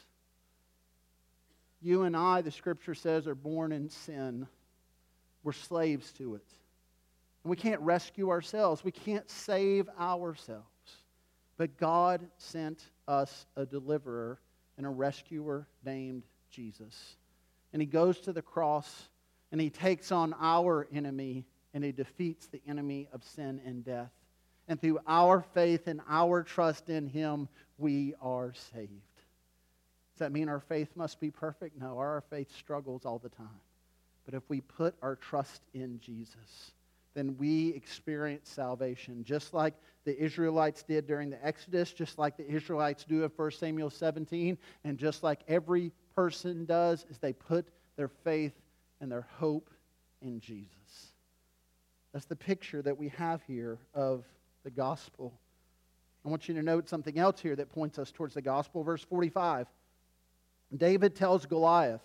You 1.81 2.03
and 2.03 2.15
I, 2.15 2.41
the 2.41 2.51
scripture 2.51 2.95
says, 2.95 3.27
are 3.27 3.35
born 3.35 3.71
in 3.71 3.89
sin. 3.89 4.47
We're 5.43 5.53
slaves 5.53 6.11
to 6.13 6.35
it. 6.35 6.45
And 7.43 7.51
we 7.51 7.55
can't 7.55 7.79
rescue 7.81 8.29
ourselves, 8.29 8.83
we 8.83 8.91
can't 8.91 9.29
save 9.29 9.87
ourselves. 9.99 10.65
But 11.57 11.77
God 11.77 12.27
sent 12.37 12.83
us 13.07 13.45
a 13.55 13.65
deliverer 13.65 14.39
and 14.77 14.85
a 14.85 14.89
rescuer 14.89 15.67
named 15.83 16.23
Jesus. 16.51 17.15
And 17.73 17.81
he 17.81 17.85
goes 17.85 18.19
to 18.21 18.33
the 18.33 18.41
cross 18.41 19.09
and 19.51 19.59
he 19.59 19.69
takes 19.69 20.11
on 20.11 20.35
our 20.39 20.87
enemy 20.93 21.45
and 21.73 21.83
he 21.83 21.91
defeats 21.91 22.47
the 22.47 22.61
enemy 22.67 23.07
of 23.13 23.23
sin 23.23 23.61
and 23.65 23.83
death. 23.83 24.11
And 24.67 24.79
through 24.79 24.99
our 25.07 25.41
faith 25.53 25.87
and 25.87 26.01
our 26.09 26.43
trust 26.43 26.89
in 26.89 27.07
him, 27.07 27.47
we 27.77 28.15
are 28.21 28.53
saved. 28.73 28.91
Does 30.13 30.19
that 30.19 30.31
mean 30.31 30.49
our 30.49 30.59
faith 30.59 30.89
must 30.95 31.19
be 31.19 31.31
perfect? 31.31 31.79
No, 31.79 31.97
our 31.99 32.23
faith 32.29 32.53
struggles 32.57 33.05
all 33.05 33.19
the 33.19 33.29
time. 33.29 33.47
But 34.25 34.33
if 34.33 34.43
we 34.49 34.61
put 34.61 34.95
our 35.01 35.15
trust 35.15 35.61
in 35.73 35.99
Jesus, 35.99 36.71
then 37.13 37.35
we 37.37 37.69
experience 37.69 38.49
salvation, 38.49 39.23
just 39.23 39.53
like 39.53 39.73
the 40.05 40.17
Israelites 40.21 40.83
did 40.83 41.07
during 41.07 41.29
the 41.29 41.45
Exodus, 41.45 41.93
just 41.93 42.17
like 42.17 42.35
the 42.35 42.47
Israelites 42.47 43.05
do 43.05 43.23
in 43.23 43.31
1 43.35 43.51
Samuel 43.51 43.89
17, 43.89 44.57
and 44.83 44.97
just 44.97 45.23
like 45.23 45.39
every 45.47 45.91
person 46.15 46.65
does, 46.65 47.05
is 47.09 47.17
they 47.19 47.33
put 47.33 47.67
their 47.95 48.07
faith 48.07 48.53
and 49.01 49.11
their 49.11 49.27
hope 49.37 49.69
in 50.21 50.39
Jesus. 50.39 50.67
That's 52.11 52.25
the 52.25 52.35
picture 52.35 52.81
that 52.81 52.97
we 52.97 53.09
have 53.09 53.41
here 53.43 53.77
of 53.93 54.23
the 54.63 54.71
gospel. 54.71 55.33
I 56.25 56.29
want 56.29 56.47
you 56.49 56.55
to 56.55 56.61
note 56.61 56.89
something 56.89 57.17
else 57.17 57.39
here 57.39 57.55
that 57.55 57.71
points 57.71 57.97
us 57.97 58.11
towards 58.11 58.33
the 58.33 58.41
gospel. 58.41 58.83
Verse 58.83 59.03
45. 59.03 59.67
David 60.75 61.15
tells 61.15 61.45
Goliath, 61.45 62.01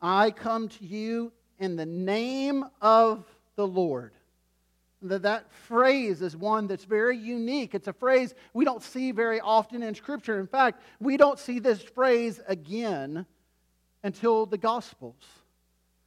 I 0.00 0.30
come 0.30 0.68
to 0.68 0.84
you 0.84 1.32
in 1.58 1.76
the 1.76 1.86
name 1.86 2.64
of 2.82 3.24
the 3.56 3.66
Lord. 3.66 4.12
That, 5.00 5.22
that 5.22 5.50
phrase 5.52 6.22
is 6.22 6.36
one 6.36 6.66
that's 6.66 6.84
very 6.84 7.16
unique. 7.16 7.74
It's 7.74 7.88
a 7.88 7.92
phrase 7.92 8.34
we 8.52 8.64
don't 8.64 8.82
see 8.82 9.12
very 9.12 9.40
often 9.40 9.82
in 9.82 9.94
Scripture. 9.94 10.38
In 10.38 10.46
fact, 10.46 10.82
we 11.00 11.16
don't 11.16 11.38
see 11.38 11.58
this 11.58 11.82
phrase 11.82 12.40
again 12.46 13.24
until 14.02 14.46
the 14.46 14.58
Gospels. 14.58 15.24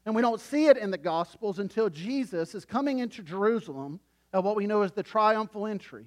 And 0.06 0.14
we 0.14 0.22
don't 0.22 0.40
see 0.40 0.68
it 0.68 0.78
in 0.78 0.92
the 0.92 0.98
Gospels 0.98 1.60
until 1.60 1.90
Jesus 1.90 2.54
is 2.54 2.66
coming 2.66 3.00
into 3.00 3.24
Jerusalem 3.24 4.00
at 4.36 4.44
what 4.44 4.58
we 4.58 4.68
know 4.68 4.82
as 4.82 4.92
the 4.92 5.02
triumphal 5.02 5.66
entry. 5.66 6.06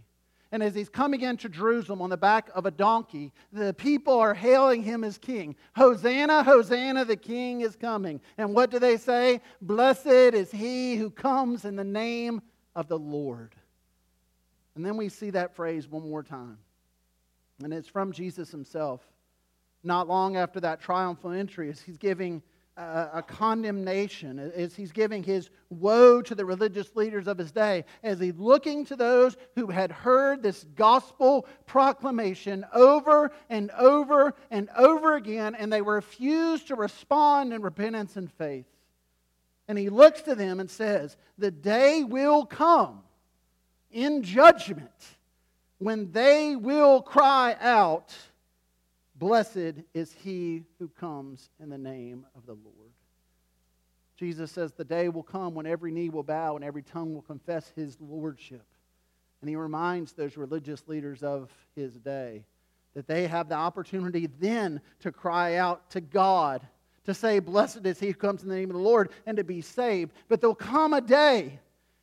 And 0.52 0.62
as 0.62 0.74
he's 0.74 0.90
coming 0.90 1.22
into 1.22 1.48
Jerusalem 1.48 2.02
on 2.02 2.10
the 2.10 2.16
back 2.18 2.50
of 2.54 2.66
a 2.66 2.70
donkey, 2.70 3.32
the 3.52 3.72
people 3.72 4.18
are 4.20 4.34
hailing 4.34 4.82
him 4.82 5.02
as 5.02 5.16
king. 5.16 5.56
Hosanna, 5.74 6.42
Hosanna, 6.42 7.06
the 7.06 7.16
king 7.16 7.62
is 7.62 7.74
coming. 7.74 8.20
And 8.36 8.54
what 8.54 8.70
do 8.70 8.78
they 8.78 8.98
say? 8.98 9.40
Blessed 9.62 10.06
is 10.06 10.50
he 10.50 10.96
who 10.96 11.10
comes 11.10 11.64
in 11.64 11.74
the 11.74 11.84
name 11.84 12.42
of 12.76 12.86
the 12.86 12.98
Lord. 12.98 13.54
And 14.74 14.84
then 14.84 14.98
we 14.98 15.08
see 15.08 15.30
that 15.30 15.56
phrase 15.56 15.88
one 15.88 16.08
more 16.08 16.22
time. 16.22 16.58
And 17.62 17.72
it's 17.72 17.88
from 17.88 18.12
Jesus 18.12 18.50
himself. 18.50 19.00
Not 19.82 20.06
long 20.06 20.36
after 20.36 20.60
that 20.60 20.80
triumphal 20.80 21.32
entry, 21.32 21.70
as 21.70 21.80
he's 21.80 21.96
giving 21.96 22.42
a, 22.78 23.24
condemnation, 23.26 24.38
as 24.38 24.74
he's 24.74 24.92
giving 24.92 25.22
his 25.22 25.50
woe 25.68 26.22
to 26.22 26.34
the 26.34 26.44
religious 26.44 26.94
leaders 26.94 27.26
of 27.26 27.36
his 27.36 27.50
day, 27.50 27.84
as 28.04 28.20
he's 28.20 28.36
looking 28.36 28.84
to 28.86 28.96
those 28.96 29.36
who 29.56 29.66
had 29.66 29.90
heard 29.90 30.42
this 30.42 30.64
gospel 30.76 31.46
proclamation 31.66 32.64
over 32.72 33.32
and 33.50 33.70
over 33.72 34.34
and 34.50 34.68
over 34.76 35.16
again, 35.16 35.56
and 35.56 35.72
they 35.72 35.82
refused 35.82 36.68
to 36.68 36.76
respond 36.76 37.52
in 37.52 37.62
repentance 37.62 38.16
and 38.16 38.30
faith. 38.32 38.66
And 39.66 39.76
he 39.76 39.90
looks 39.90 40.22
to 40.22 40.34
them 40.34 40.60
and 40.60 40.70
says, 40.70 41.16
The 41.36 41.50
day 41.50 42.04
will 42.04 42.46
come 42.46 43.02
in 43.90 44.22
judgment 44.22 44.90
when 45.78 46.12
they 46.12 46.54
will 46.54 47.02
cry 47.02 47.56
out 47.60 48.14
Blessed 49.18 49.82
is 49.94 50.12
he 50.12 50.62
who 50.78 50.88
comes 50.88 51.50
in 51.60 51.68
the 51.70 51.78
name 51.78 52.24
of 52.36 52.46
the 52.46 52.52
Lord. 52.52 52.92
Jesus 54.16 54.50
says 54.50 54.72
the 54.72 54.84
day 54.84 55.08
will 55.08 55.22
come 55.22 55.54
when 55.54 55.66
every 55.66 55.90
knee 55.90 56.08
will 56.08 56.22
bow 56.22 56.56
and 56.56 56.64
every 56.64 56.82
tongue 56.82 57.14
will 57.14 57.22
confess 57.22 57.72
his 57.74 57.96
lordship. 58.00 58.64
And 59.40 59.48
he 59.48 59.56
reminds 59.56 60.12
those 60.12 60.36
religious 60.36 60.86
leaders 60.88 61.22
of 61.22 61.50
his 61.74 61.94
day 61.94 62.44
that 62.94 63.06
they 63.06 63.26
have 63.28 63.48
the 63.48 63.54
opportunity 63.54 64.28
then 64.40 64.80
to 65.00 65.12
cry 65.12 65.56
out 65.56 65.90
to 65.90 66.00
God, 66.00 66.66
to 67.04 67.14
say, 67.14 67.38
Blessed 67.38 67.86
is 67.86 68.00
he 68.00 68.08
who 68.08 68.14
comes 68.14 68.42
in 68.42 68.48
the 68.48 68.56
name 68.56 68.70
of 68.70 68.76
the 68.76 68.82
Lord, 68.82 69.10
and 69.26 69.36
to 69.36 69.44
be 69.44 69.60
saved. 69.60 70.12
But 70.28 70.40
there'll 70.40 70.54
come 70.54 70.92
a 70.94 71.00
day 71.00 71.60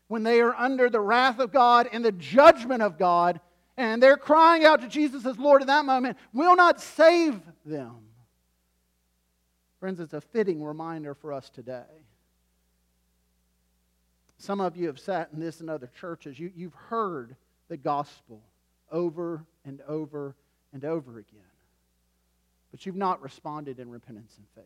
when 0.08 0.24
they 0.24 0.40
are 0.40 0.56
under 0.56 0.90
the 0.90 1.02
wrath 1.02 1.40
of 1.40 1.52
God 1.52 1.90
and 1.92 2.06
the 2.06 2.12
judgment 2.14 2.82
of 2.82 2.98
God, 2.98 3.42
and 3.78 4.02
they're 4.02 4.18
crying 4.18 4.66
out 4.66 4.82
to 4.82 4.88
Jesus 4.88 5.26
as 5.26 5.38
Lord 5.38 5.62
in 5.62 5.68
that 5.68 5.86
moment, 5.86 6.18
will 6.34 6.56
not 6.56 6.82
save 6.82 7.40
them. 7.66 7.98
Friends, 9.80 10.00
it's 10.00 10.14
a 10.14 10.22
fitting 10.22 10.64
reminder 10.64 11.14
for 11.14 11.34
us 11.34 11.50
today. 11.50 11.84
Some 14.38 14.62
of 14.62 14.76
you 14.78 14.88
have 14.88 15.00
sat 15.00 15.30
in 15.34 15.40
this 15.40 15.60
and 15.60 15.70
other 15.70 15.90
churches. 16.00 16.40
You, 16.40 16.52
you've 16.56 16.74
heard 16.74 17.36
the 17.68 17.78
gospel 17.78 18.42
over 18.92 19.46
and 19.66 19.82
over 19.88 20.36
and 20.74 20.86
over 20.86 21.20
again, 21.20 21.42
but 22.72 22.86
you've 22.86 22.96
not 22.96 23.22
responded 23.22 23.80
in 23.80 23.90
repentance 23.90 24.36
and 24.38 24.46
faith. 24.56 24.66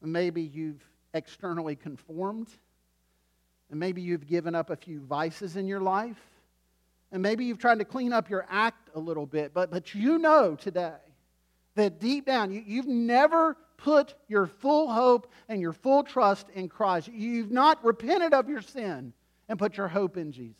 Maybe 0.00 0.42
you've 0.42 0.82
externally 1.14 1.76
conformed, 1.76 2.48
and 3.70 3.78
maybe 3.78 4.02
you've 4.02 4.26
given 4.26 4.54
up 4.54 4.70
a 4.70 4.76
few 4.76 5.00
vices 5.00 5.56
in 5.56 5.66
your 5.66 5.80
life 5.80 6.20
and 7.12 7.22
maybe 7.22 7.44
you've 7.44 7.58
tried 7.58 7.78
to 7.78 7.84
clean 7.84 8.12
up 8.12 8.30
your 8.30 8.46
act 8.48 8.88
a 8.94 8.98
little 8.98 9.26
bit, 9.26 9.52
but, 9.52 9.70
but 9.70 9.94
you 9.94 10.18
know 10.18 10.56
today 10.56 10.96
that 11.74 12.00
deep 12.00 12.26
down 12.26 12.50
you, 12.50 12.62
you've 12.66 12.88
never 12.88 13.56
put 13.76 14.14
your 14.28 14.46
full 14.46 14.90
hope 14.90 15.30
and 15.48 15.60
your 15.60 15.72
full 15.72 16.02
trust 16.02 16.48
in 16.54 16.68
Christ. 16.68 17.08
You've 17.08 17.50
not 17.50 17.84
repented 17.84 18.32
of 18.32 18.48
your 18.48 18.62
sin 18.62 19.12
and 19.48 19.58
put 19.58 19.76
your 19.76 19.88
hope 19.88 20.16
in 20.16 20.32
Jesus. 20.32 20.56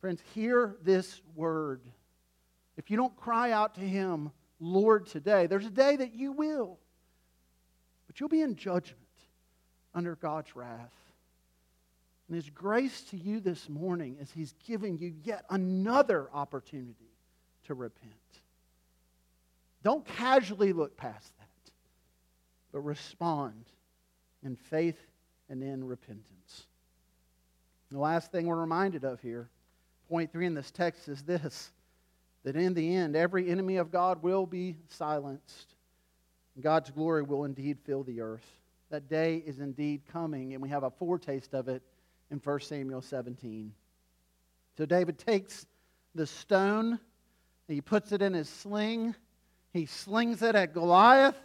Friends, 0.00 0.22
hear 0.34 0.76
this 0.82 1.20
word. 1.34 1.82
If 2.76 2.90
you 2.90 2.96
don't 2.96 3.16
cry 3.16 3.50
out 3.52 3.74
to 3.74 3.80
Him, 3.80 4.30
Lord, 4.60 5.06
today, 5.06 5.46
there's 5.46 5.66
a 5.66 5.70
day 5.70 5.96
that 5.96 6.14
you 6.14 6.32
will, 6.32 6.78
but 8.06 8.18
you'll 8.20 8.28
be 8.28 8.42
in 8.42 8.56
judgment 8.56 9.00
under 9.94 10.16
God's 10.16 10.54
wrath. 10.54 10.92
And 12.28 12.34
His 12.34 12.50
grace 12.50 13.02
to 13.10 13.16
you 13.16 13.40
this 13.40 13.68
morning 13.68 14.16
is 14.20 14.30
He's 14.30 14.54
giving 14.66 14.98
you 14.98 15.14
yet 15.24 15.44
another 15.50 16.28
opportunity 16.32 17.12
to 17.64 17.74
repent. 17.74 18.12
Don't 19.82 20.04
casually 20.04 20.72
look 20.72 20.96
past 20.96 21.32
that, 21.38 21.72
but 22.72 22.80
respond 22.80 23.64
in 24.42 24.56
faith 24.56 24.98
and 25.48 25.62
in 25.62 25.86
repentance. 25.86 26.66
The 27.90 27.98
last 27.98 28.32
thing 28.32 28.46
we're 28.46 28.56
reminded 28.56 29.04
of 29.04 29.20
here, 29.20 29.48
point 30.08 30.32
three 30.32 30.46
in 30.46 30.54
this 30.54 30.72
text, 30.72 31.08
is 31.08 31.22
this 31.22 31.70
that 32.42 32.56
in 32.56 32.74
the 32.74 32.94
end, 32.94 33.16
every 33.16 33.50
enemy 33.50 33.76
of 33.76 33.90
God 33.90 34.22
will 34.22 34.46
be 34.46 34.76
silenced. 34.88 35.74
God's 36.60 36.90
glory 36.90 37.22
will 37.22 37.44
indeed 37.44 37.78
fill 37.84 38.04
the 38.04 38.20
earth. 38.20 38.46
That 38.90 39.08
day 39.08 39.42
is 39.44 39.58
indeed 39.58 40.02
coming, 40.12 40.54
and 40.54 40.62
we 40.62 40.68
have 40.68 40.84
a 40.84 40.90
foretaste 40.90 41.54
of 41.54 41.68
it 41.68 41.82
in 42.30 42.38
1 42.38 42.60
Samuel 42.60 43.02
17. 43.02 43.72
So 44.76 44.86
David 44.86 45.18
takes 45.18 45.66
the 46.14 46.26
stone, 46.26 46.98
he 47.68 47.80
puts 47.80 48.12
it 48.12 48.22
in 48.22 48.34
his 48.34 48.48
sling, 48.48 49.14
he 49.72 49.86
slings 49.86 50.42
it 50.42 50.54
at 50.54 50.72
Goliath, 50.72 51.38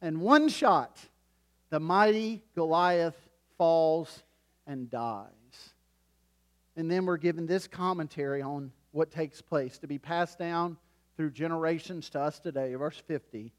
and 0.00 0.20
one 0.20 0.48
shot, 0.48 0.98
the 1.70 1.80
mighty 1.80 2.42
Goliath 2.54 3.16
falls 3.56 4.22
and 4.66 4.90
dies. 4.90 5.28
And 6.76 6.90
then 6.90 7.06
we're 7.06 7.16
given 7.16 7.46
this 7.46 7.66
commentary 7.66 8.42
on 8.42 8.72
what 8.92 9.10
takes 9.10 9.40
place 9.40 9.78
to 9.78 9.86
be 9.86 9.98
passed 9.98 10.38
down 10.38 10.76
through 11.16 11.30
generations 11.30 12.10
to 12.10 12.20
us 12.20 12.38
today. 12.38 12.74
Verse 12.74 13.02
50. 13.06 13.52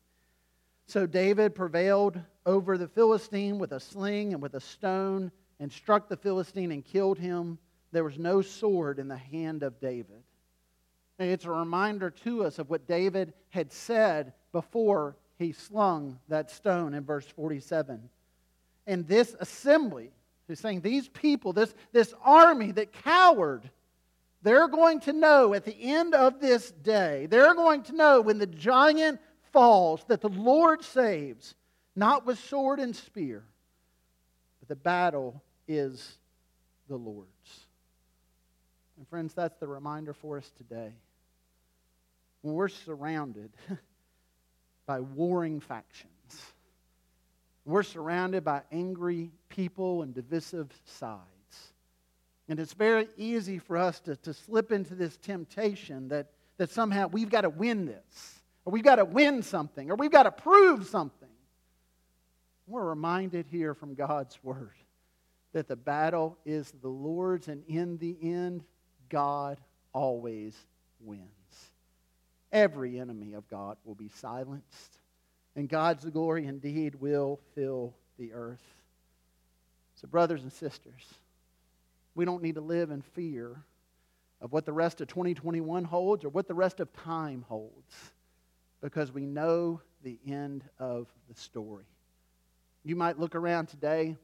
So 0.88 1.08
David 1.08 1.56
prevailed 1.56 2.20
over 2.46 2.78
the 2.78 2.88
Philistine 2.88 3.58
with 3.58 3.72
a 3.72 3.80
sling 3.80 4.34
and 4.34 4.42
with 4.42 4.54
a 4.54 4.60
stone 4.60 5.32
and 5.60 5.72
struck 5.72 6.10
the 6.10 6.18
Philistine 6.18 6.72
and 6.72 6.84
killed 6.84 7.18
him. 7.18 7.58
There 7.92 8.04
was 8.04 8.20
no 8.20 8.42
sword 8.42 9.00
in 9.00 9.08
the 9.08 9.18
hand 9.18 9.64
of 9.64 9.80
David. 9.80 10.24
And 11.18 11.30
it's 11.30 11.46
a 11.46 11.52
reminder 11.52 12.10
to 12.10 12.44
us 12.44 12.60
of 12.60 12.70
what 12.70 12.88
David 12.88 13.34
had 13.50 13.72
said 13.72 14.34
before 14.52 15.16
he 15.38 15.52
slung 15.52 16.20
that 16.28 16.52
stone 16.52 16.94
in 16.94 17.04
verse 17.04 17.26
47. 17.26 18.10
And 18.88 19.08
this 19.08 19.36
assembly, 19.40 20.12
who's 20.48 20.60
saying 20.60 20.82
these 20.82 21.08
people, 21.08 21.54
this, 21.54 21.74
this 21.92 22.14
army 22.24 22.72
that 22.74 22.92
cowered, 22.92 23.70
they're 24.42 24.68
going 24.68 25.00
to 25.02 25.14
know 25.14 25.54
at 25.54 25.66
the 25.66 25.76
end 25.76 26.14
of 26.14 26.40
this 26.40 26.72
day, 26.72 27.28
they're 27.28 27.56
going 27.56 27.84
to 27.84 27.96
know 27.96 28.22
when 28.22 28.38
the 28.38 28.46
giant 28.46 29.20
falls 29.52 30.04
that 30.08 30.22
the 30.22 30.30
Lord 30.30 30.84
saves, 30.84 31.56
not 31.96 32.26
with 32.26 32.38
sword 32.40 32.80
and 32.80 32.96
spear, 32.96 33.44
but 34.66 34.70
the 34.80 34.82
battle 34.82 35.44
is 35.68 36.18
the 36.90 36.96
Lord's. 36.96 37.30
And 38.98 39.08
friends, 39.08 39.34
that's 39.34 39.58
the 39.58 39.68
reminder 39.68 40.14
for 40.14 40.38
us 40.38 40.52
today. 40.58 40.92
When 42.42 42.56
we're 42.56 42.70
surrounded 42.70 43.52
by 44.88 45.02
warring 45.02 45.60
factions, 45.60 46.12
we're 47.66 47.84
surrounded 47.84 48.44
by 48.44 48.62
angry 48.72 49.32
people 49.50 50.02
and 50.02 50.14
divisive 50.14 50.72
sides. 50.86 51.22
And 52.48 52.60
it's 52.60 52.74
very 52.74 53.08
easy 53.18 53.60
for 53.60 53.78
us 53.78 54.00
to, 54.02 54.16
to 54.18 54.34
slip 54.34 54.72
into 54.72 54.96
this 54.96 55.18
temptation 55.18 56.08
that, 56.10 56.32
that 56.58 56.72
somehow 56.72 57.08
we've 57.08 57.30
got 57.30 57.42
to 57.42 57.50
win 57.50 57.86
this, 57.86 58.40
or 58.64 58.72
we've 58.72 58.84
got 58.84 58.96
to 58.96 59.06
win 59.06 59.44
something, 59.44 59.92
or 59.92 59.96
we've 59.96 60.12
got 60.12 60.24
to 60.24 60.32
prove 60.32 60.88
something. 60.88 61.25
We're 62.68 62.86
reminded 62.86 63.46
here 63.50 63.74
from 63.74 63.96
God's 63.96 64.38
Word 64.44 64.76
that 65.54 65.68
the 65.68 65.76
battle 65.76 66.38
is 66.46 66.74
the 66.82 66.90
Lord's, 66.90 67.48
and 67.48 67.64
in 67.68 67.98
the 67.98 68.18
end, 68.22 68.64
God 69.10 69.60
always 69.94 70.56
wins. 71.00 71.30
Every 72.52 73.00
enemy 73.00 73.34
of 73.34 73.48
God 73.48 73.78
will 73.86 73.96
be 73.96 74.10
silenced 74.10 74.98
and 75.56 75.70
God's 75.70 76.06
glory 76.06 76.46
indeed 76.46 76.96
will 76.96 77.40
fill 77.54 77.94
the 78.20 78.34
earth. 78.34 78.64
So, 79.96 80.08
brothers 80.08 80.44
and 80.44 80.52
sisters, 80.52 81.14
we 82.14 82.26
don't 82.26 82.44
need 82.44 82.56
to 82.56 82.62
live 82.62 82.92
in 82.92 83.02
fear 83.02 83.64
of 84.42 84.52
what 84.52 84.66
the 84.66 84.74
rest 84.74 85.00
of 85.02 85.08
2021 85.08 85.86
holds 85.86 86.26
or 86.26 86.30
what 86.30 86.48
the 86.48 86.54
rest 86.54 86.80
of 86.80 86.92
time 86.94 87.46
holds 87.48 87.96
because 88.82 89.12
we 89.12 89.26
know 89.26 89.82
the 90.04 90.20
end 90.28 90.64
of 90.78 91.08
the 91.30 91.36
story. 91.36 91.86
You 92.86 92.96
might 92.96 93.20
look 93.20 93.36
around 93.36 93.66
today 93.68 94.16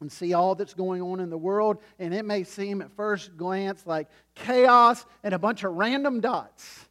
and 0.00 0.10
see 0.10 0.34
all 0.34 0.56
that's 0.56 0.74
going 0.74 1.00
on 1.00 1.20
in 1.20 1.30
the 1.30 1.38
world, 1.38 1.78
and 1.98 2.12
it 2.12 2.24
may 2.24 2.42
seem 2.42 2.82
at 2.82 2.94
first 2.96 3.36
glance 3.36 3.86
like 3.86 4.08
chaos 4.34 5.06
and 5.22 5.32
a 5.32 5.38
bunch 5.38 5.62
of 5.62 5.72
random 5.72 6.20
dots. 6.20 6.88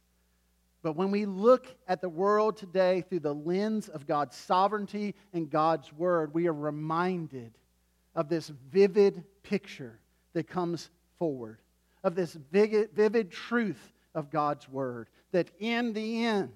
But 0.82 0.96
when 0.96 1.10
we 1.10 1.26
look 1.26 1.66
at 1.86 2.00
the 2.00 2.08
world 2.08 2.56
today 2.56 3.02
through 3.02 3.20
the 3.20 3.34
lens 3.34 3.88
of 3.88 4.06
God's 4.06 4.34
sovereignty 4.36 5.14
and 5.32 5.50
God's 5.50 5.92
word, 5.92 6.34
we 6.34 6.46
are 6.46 6.54
reminded 6.54 7.52
of 8.14 8.28
this 8.28 8.48
vivid 8.70 9.24
picture 9.42 10.00
that 10.32 10.48
comes 10.48 10.88
forward, 11.18 11.58
of 12.02 12.14
this 12.14 12.32
vivid, 12.50 12.90
vivid 12.94 13.30
truth 13.30 13.92
of 14.14 14.30
God's 14.30 14.68
word, 14.68 15.08
that 15.32 15.50
in 15.58 15.92
the 15.92 16.24
end, 16.24 16.52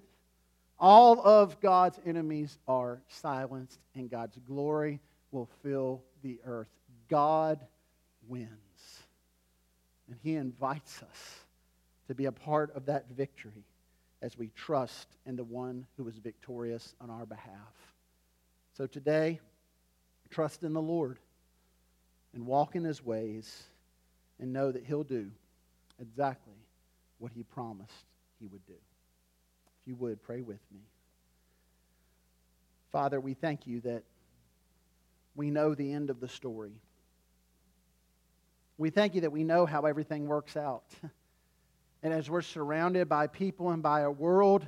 all 0.80 1.20
of 1.26 1.60
God's 1.60 1.98
enemies 2.06 2.58
are 2.68 3.00
silenced 3.08 3.80
and 3.94 4.10
God's 4.10 4.38
glory 4.46 5.00
will 5.32 5.48
fill 5.62 6.02
the 6.22 6.38
earth. 6.44 6.68
God 7.08 7.60
wins. 8.28 8.48
And 10.08 10.16
he 10.22 10.34
invites 10.36 11.02
us 11.02 11.40
to 12.06 12.14
be 12.14 12.26
a 12.26 12.32
part 12.32 12.74
of 12.74 12.86
that 12.86 13.06
victory 13.10 13.64
as 14.22 14.36
we 14.36 14.50
trust 14.54 15.08
in 15.26 15.36
the 15.36 15.44
one 15.44 15.86
who 15.96 16.08
is 16.08 16.16
victorious 16.16 16.94
on 17.00 17.10
our 17.10 17.26
behalf. 17.26 17.94
So 18.76 18.86
today, 18.86 19.40
trust 20.30 20.62
in 20.62 20.72
the 20.72 20.82
Lord 20.82 21.18
and 22.34 22.46
walk 22.46 22.76
in 22.76 22.84
his 22.84 23.04
ways 23.04 23.64
and 24.40 24.52
know 24.52 24.70
that 24.70 24.84
he'll 24.84 25.04
do 25.04 25.30
exactly 26.00 26.54
what 27.18 27.32
he 27.32 27.42
promised 27.42 28.06
he 28.40 28.46
would 28.46 28.64
do. 28.66 28.74
You 29.88 29.94
would, 29.94 30.22
pray 30.22 30.42
with 30.42 30.60
me. 30.70 30.80
Father, 32.92 33.18
we 33.18 33.32
thank 33.32 33.66
you 33.66 33.80
that 33.80 34.02
we 35.34 35.50
know 35.50 35.74
the 35.74 35.90
end 35.90 36.10
of 36.10 36.20
the 36.20 36.28
story. 36.28 36.74
We 38.76 38.90
thank 38.90 39.14
you 39.14 39.22
that 39.22 39.32
we 39.32 39.44
know 39.44 39.64
how 39.64 39.86
everything 39.86 40.26
works 40.26 40.56
out. 40.56 40.84
And 42.00 42.14
as 42.14 42.30
we're 42.30 42.42
surrounded 42.42 43.08
by 43.08 43.26
people 43.26 43.70
and 43.70 43.82
by 43.82 44.02
a 44.02 44.10
world 44.10 44.64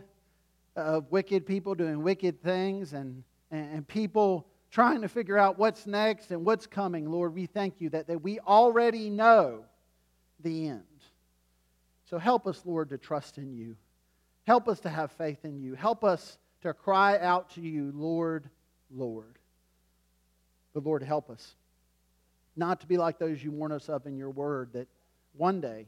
of 0.74 1.12
wicked 1.12 1.46
people 1.46 1.76
doing 1.76 2.02
wicked 2.02 2.42
things 2.42 2.92
and, 2.92 3.22
and 3.52 3.86
people 3.86 4.48
trying 4.72 5.02
to 5.02 5.08
figure 5.08 5.38
out 5.38 5.56
what's 5.56 5.86
next 5.86 6.32
and 6.32 6.44
what's 6.44 6.66
coming, 6.66 7.08
Lord, 7.08 7.32
we 7.32 7.46
thank 7.46 7.80
you 7.80 7.88
that, 7.90 8.08
that 8.08 8.20
we 8.20 8.40
already 8.40 9.10
know 9.10 9.64
the 10.40 10.70
end. 10.70 10.82
So 12.06 12.18
help 12.18 12.48
us, 12.48 12.62
Lord, 12.64 12.88
to 12.88 12.98
trust 12.98 13.38
in 13.38 13.52
you. 13.52 13.76
Help 14.46 14.68
us 14.68 14.80
to 14.80 14.88
have 14.88 15.12
faith 15.12 15.44
in 15.44 15.60
you. 15.60 15.74
Help 15.74 16.04
us 16.04 16.38
to 16.62 16.72
cry 16.72 17.18
out 17.18 17.50
to 17.50 17.60
you, 17.60 17.92
Lord, 17.94 18.48
Lord. 18.90 19.38
But 20.74 20.84
Lord, 20.84 21.02
help 21.02 21.30
us 21.30 21.54
not 22.56 22.80
to 22.80 22.86
be 22.86 22.96
like 22.96 23.18
those 23.18 23.42
you 23.42 23.50
warn 23.50 23.72
us 23.72 23.88
of 23.88 24.06
in 24.06 24.16
your 24.16 24.30
word 24.30 24.70
that 24.74 24.88
one 25.36 25.60
day 25.60 25.86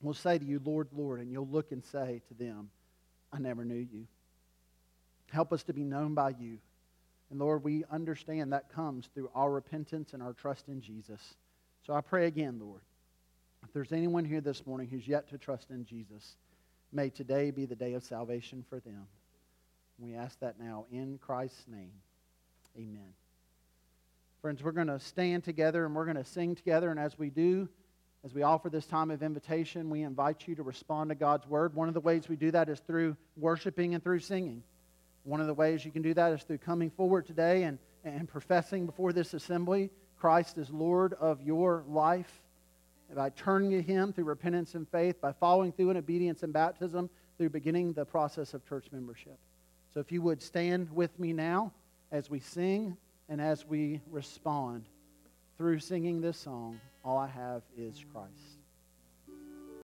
we'll 0.00 0.14
say 0.14 0.38
to 0.38 0.44
you, 0.44 0.60
Lord, 0.64 0.88
Lord, 0.92 1.20
and 1.20 1.30
you'll 1.30 1.48
look 1.48 1.72
and 1.72 1.84
say 1.84 2.22
to 2.28 2.34
them, 2.34 2.70
I 3.32 3.38
never 3.38 3.64
knew 3.64 3.74
you. 3.92 4.06
Help 5.30 5.52
us 5.52 5.62
to 5.64 5.72
be 5.72 5.84
known 5.84 6.14
by 6.14 6.30
you. 6.30 6.58
And 7.30 7.40
Lord, 7.40 7.64
we 7.64 7.84
understand 7.90 8.52
that 8.52 8.72
comes 8.72 9.08
through 9.14 9.30
our 9.34 9.50
repentance 9.50 10.12
and 10.12 10.22
our 10.22 10.34
trust 10.34 10.68
in 10.68 10.80
Jesus. 10.82 11.34
So 11.86 11.94
I 11.94 12.00
pray 12.02 12.26
again, 12.26 12.60
Lord, 12.60 12.82
if 13.64 13.72
there's 13.72 13.92
anyone 13.92 14.24
here 14.24 14.40
this 14.40 14.66
morning 14.66 14.88
who's 14.88 15.08
yet 15.08 15.28
to 15.30 15.38
trust 15.38 15.70
in 15.70 15.86
Jesus, 15.86 16.36
may 16.92 17.10
today 17.10 17.50
be 17.50 17.64
the 17.64 17.76
day 17.76 17.94
of 17.94 18.04
salvation 18.04 18.64
for 18.68 18.80
them. 18.80 19.06
We 19.98 20.14
ask 20.14 20.38
that 20.40 20.58
now 20.58 20.86
in 20.90 21.18
Christ's 21.18 21.66
name. 21.68 21.92
Amen. 22.76 23.14
Friends, 24.40 24.62
we're 24.62 24.72
going 24.72 24.88
to 24.88 24.98
stand 24.98 25.44
together 25.44 25.84
and 25.84 25.94
we're 25.94 26.04
going 26.04 26.16
to 26.16 26.24
sing 26.24 26.54
together. 26.54 26.90
And 26.90 26.98
as 26.98 27.18
we 27.18 27.30
do, 27.30 27.68
as 28.24 28.34
we 28.34 28.42
offer 28.42 28.68
this 28.68 28.86
time 28.86 29.10
of 29.10 29.22
invitation, 29.22 29.90
we 29.90 30.02
invite 30.02 30.46
you 30.46 30.54
to 30.56 30.62
respond 30.62 31.10
to 31.10 31.14
God's 31.14 31.46
word. 31.46 31.74
One 31.74 31.88
of 31.88 31.94
the 31.94 32.00
ways 32.00 32.28
we 32.28 32.36
do 32.36 32.50
that 32.50 32.68
is 32.68 32.80
through 32.80 33.16
worshiping 33.36 33.94
and 33.94 34.02
through 34.02 34.20
singing. 34.20 34.62
One 35.24 35.40
of 35.40 35.46
the 35.46 35.54
ways 35.54 35.84
you 35.84 35.92
can 35.92 36.02
do 36.02 36.14
that 36.14 36.32
is 36.32 36.42
through 36.42 36.58
coming 36.58 36.90
forward 36.90 37.26
today 37.26 37.62
and, 37.62 37.78
and 38.04 38.28
professing 38.28 38.86
before 38.86 39.12
this 39.12 39.34
assembly 39.34 39.90
Christ 40.18 40.56
is 40.56 40.70
Lord 40.70 41.14
of 41.14 41.42
your 41.42 41.84
life. 41.88 42.42
By 43.14 43.30
turning 43.30 43.70
to 43.72 43.82
Him 43.82 44.12
through 44.12 44.24
repentance 44.24 44.74
and 44.74 44.88
faith, 44.88 45.20
by 45.20 45.32
following 45.32 45.72
through 45.72 45.90
in 45.90 45.96
obedience 45.96 46.42
and 46.42 46.52
baptism, 46.52 47.10
through 47.36 47.50
beginning 47.50 47.92
the 47.92 48.04
process 48.04 48.54
of 48.54 48.66
church 48.68 48.86
membership. 48.92 49.38
So 49.92 50.00
if 50.00 50.10
you 50.10 50.22
would 50.22 50.40
stand 50.42 50.90
with 50.90 51.18
me 51.18 51.32
now 51.32 51.72
as 52.10 52.30
we 52.30 52.40
sing 52.40 52.96
and 53.28 53.40
as 53.40 53.66
we 53.66 54.00
respond 54.10 54.84
through 55.56 55.78
singing 55.78 56.20
this 56.20 56.38
song. 56.38 56.80
All 57.04 57.18
I 57.18 57.28
have 57.28 57.62
is 57.76 58.04
Christ. 58.12 58.51